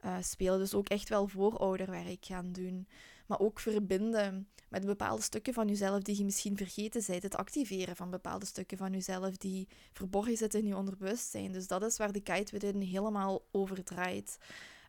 uh, 0.05 0.17
spelen. 0.21 0.59
Dus 0.59 0.73
ook 0.73 0.89
echt 0.89 1.09
wel 1.09 1.27
voorouderwerk 1.27 2.25
gaan 2.25 2.51
doen. 2.51 2.87
Maar 3.25 3.39
ook 3.39 3.59
verbinden 3.59 4.47
met 4.69 4.85
bepaalde 4.85 5.21
stukken 5.21 5.53
van 5.53 5.67
jezelf 5.67 6.01
die 6.01 6.17
je 6.17 6.23
misschien 6.25 6.57
vergeten 6.57 7.03
bent. 7.07 7.23
Het 7.23 7.35
activeren 7.35 7.95
van 7.95 8.09
bepaalde 8.09 8.45
stukken 8.45 8.77
van 8.77 8.91
jezelf 8.91 9.37
die 9.37 9.67
verborgen 9.93 10.37
zitten 10.37 10.59
in 10.59 10.67
je 10.67 10.75
onderbewustzijn. 10.75 11.51
Dus 11.51 11.67
dat 11.67 11.83
is 11.83 11.97
waar 11.97 12.11
de 12.11 12.21
Kite 12.21 12.51
Within 12.51 12.81
helemaal 12.81 13.41
over 13.51 13.83
draait. 13.83 14.37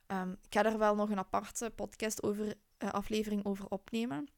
Um, 0.06 0.30
ik 0.30 0.54
ga 0.54 0.62
daar 0.62 0.78
wel 0.78 0.94
nog 0.94 1.10
een 1.10 1.18
aparte 1.18 1.72
podcast 1.74 2.22
over, 2.22 2.46
uh, 2.46 2.90
aflevering 2.90 3.44
over 3.44 3.68
opnemen. 3.68 4.28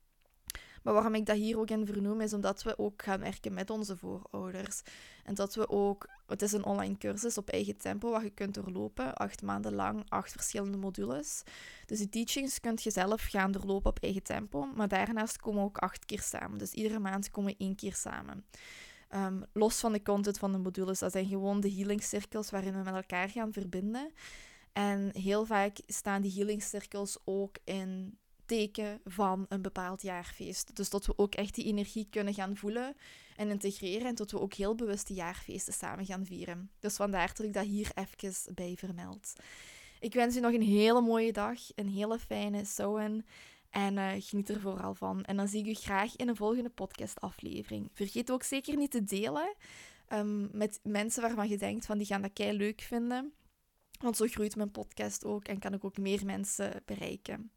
Maar 0.89 0.97
waarom 0.97 1.15
ik 1.15 1.27
dat 1.27 1.37
hier 1.37 1.59
ook 1.59 1.71
in 1.71 1.87
vernoem, 1.87 2.21
is 2.21 2.33
omdat 2.33 2.63
we 2.63 2.79
ook 2.79 3.03
gaan 3.03 3.21
werken 3.21 3.55
met 3.55 3.71
onze 3.71 3.97
voorouders. 3.97 4.83
En 5.25 5.35
dat 5.35 5.55
we 5.55 5.69
ook, 5.69 6.09
het 6.27 6.43
is 6.43 6.53
een 6.53 6.65
online 6.65 6.99
cursus 6.99 7.39
op 7.39 7.49
eigen 7.49 7.77
tempo, 7.77 8.11
wat 8.11 8.23
je 8.23 8.31
kunt 8.31 8.55
doorlopen, 8.55 9.15
acht 9.15 9.43
maanden 9.43 9.75
lang, 9.75 10.05
acht 10.09 10.33
verschillende 10.33 10.77
modules. 10.77 11.43
Dus 11.87 11.99
die 11.99 12.09
teachings 12.09 12.61
kunt 12.61 12.83
je 12.83 12.91
zelf 12.91 13.23
gaan 13.23 13.53
doorlopen 13.53 13.91
op 13.91 13.99
eigen 13.99 14.23
tempo, 14.23 14.67
maar 14.75 14.89
daarnaast 14.89 15.37
komen 15.41 15.61
we 15.61 15.67
ook 15.67 15.79
acht 15.79 16.05
keer 16.05 16.23
samen. 16.23 16.59
Dus 16.59 16.73
iedere 16.73 16.99
maand 16.99 17.31
komen 17.31 17.53
we 17.53 17.65
één 17.65 17.77
keer 17.77 17.95
samen. 17.95 18.45
Um, 19.15 19.45
los 19.53 19.81
van 19.81 19.93
de 19.93 20.03
content 20.03 20.39
van 20.39 20.53
de 20.53 20.59
modules, 20.59 20.99
dat 20.99 21.13
zijn 21.13 21.27
gewoon 21.27 21.61
de 21.61 21.73
healingcirkels 21.73 22.51
waarin 22.51 22.73
we 22.73 22.83
met 22.83 22.95
elkaar 22.95 23.29
gaan 23.29 23.53
verbinden. 23.53 24.13
En 24.73 25.11
heel 25.13 25.45
vaak 25.45 25.79
staan 25.87 26.23
die 26.23 26.33
healingcirkels 26.33 27.19
ook 27.25 27.57
in 27.65 28.19
teken 28.49 29.01
van 29.05 29.47
een 29.49 29.63
bepaald 29.63 30.03
jaarfeest. 30.03 30.77
Dus 30.77 30.91
dat 30.91 31.07
we 31.07 31.13
ook 31.17 31.35
echt 31.35 31.55
die 31.55 31.65
energie 31.65 32.07
kunnen 32.11 32.35
gaan 32.35 32.57
voelen 32.57 32.97
en 33.37 33.51
integreren 33.51 34.07
en 34.07 34.15
dat 34.15 34.31
we 34.31 34.41
ook 34.41 34.55
heel 34.55 34.75
bewust 34.75 35.07
die 35.07 35.17
jaarfeesten 35.17 35.73
samen 35.73 36.07
gaan 36.07 36.27
vieren. 36.27 36.71
Dus 36.79 36.97
vandaar 36.97 37.29
dat 37.35 37.47
ik 37.47 37.53
dat 37.53 37.65
hier 37.65 37.91
even 37.95 38.55
bij 38.55 38.75
vermeld. 38.79 39.33
Ik 40.01 40.15
wens 40.15 40.35
je 40.35 40.41
nog 40.41 40.53
een 40.53 40.63
hele 40.63 41.01
mooie 41.01 41.33
dag, 41.33 41.59
een 41.75 41.89
hele 41.89 42.19
fijne 42.19 42.65
Soen 42.65 43.25
en 43.71 43.97
uh, 43.97 44.11
geniet 44.19 44.49
er 44.49 44.61
vooral 44.61 44.95
van. 44.95 45.25
En 45.25 45.37
dan 45.37 45.49
zie 45.49 45.61
ik 45.61 45.67
u 45.67 45.75
graag 45.75 46.17
in 46.17 46.29
een 46.29 46.37
volgende 46.37 46.71
podcastaflevering. 46.71 47.91
Vergeet 47.93 48.31
ook 48.31 48.43
zeker 48.43 48.77
niet 48.77 48.91
te 48.91 49.05
delen 49.05 49.55
um, 50.13 50.49
met 50.53 50.81
mensen 50.83 51.23
waarvan 51.23 51.49
je 51.49 51.59
denkt 51.59 51.87
van 51.87 51.99
die 51.99 52.07
gaan 52.07 52.23
dat 52.23 52.33
kei 52.33 52.57
leuk 52.57 52.81
vinden. 52.81 53.33
Want 54.01 54.17
zo 54.17 54.27
groeit 54.27 54.57
mijn 54.57 54.71
podcast 54.71 55.25
ook 55.25 55.45
en 55.45 55.59
kan 55.59 55.75
ik 55.75 55.85
ook 55.85 55.99
meer 55.99 56.25
mensen 56.25 56.83
bereiken. 56.85 57.51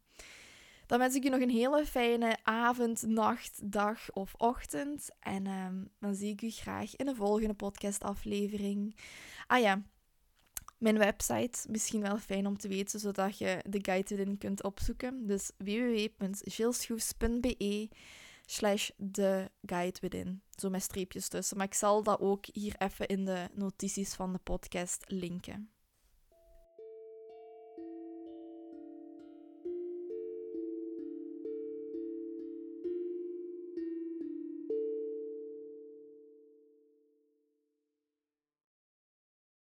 Dan 0.92 1.00
wens 1.00 1.14
ik 1.14 1.22
je 1.22 1.30
nog 1.30 1.40
een 1.40 1.50
hele 1.50 1.86
fijne 1.86 2.36
avond, 2.42 3.02
nacht, 3.02 3.72
dag 3.72 4.12
of 4.12 4.34
ochtend. 4.36 5.08
En 5.20 5.46
um, 5.46 5.88
dan 5.98 6.14
zie 6.14 6.32
ik 6.32 6.42
u 6.42 6.50
graag 6.50 6.96
in 6.96 7.06
de 7.06 7.14
volgende 7.14 7.54
podcastaflevering. 7.54 8.96
Ah 9.46 9.60
ja, 9.60 9.82
mijn 10.78 10.98
website, 10.98 11.70
misschien 11.70 12.00
wel 12.00 12.18
fijn 12.18 12.46
om 12.46 12.58
te 12.58 12.68
weten, 12.68 13.00
zodat 13.00 13.38
je 13.38 13.64
de 13.68 13.78
guide 13.82 14.14
erin 14.14 14.38
kunt 14.38 14.62
opzoeken. 14.62 15.26
Dus 15.26 15.50
www.gilschoefs.be 15.56 17.88
slash 18.46 18.90
de 18.96 19.50
guide 19.66 19.98
within. 20.00 20.42
Zo 20.56 20.70
met 20.70 20.82
streepjes 20.82 21.28
tussen. 21.28 21.56
Maar 21.56 21.66
ik 21.66 21.74
zal 21.74 22.02
dat 22.02 22.20
ook 22.20 22.44
hier 22.52 22.74
even 22.78 23.06
in 23.06 23.24
de 23.24 23.48
notities 23.54 24.14
van 24.14 24.32
de 24.32 24.38
podcast 24.38 25.04
linken. 25.06 25.70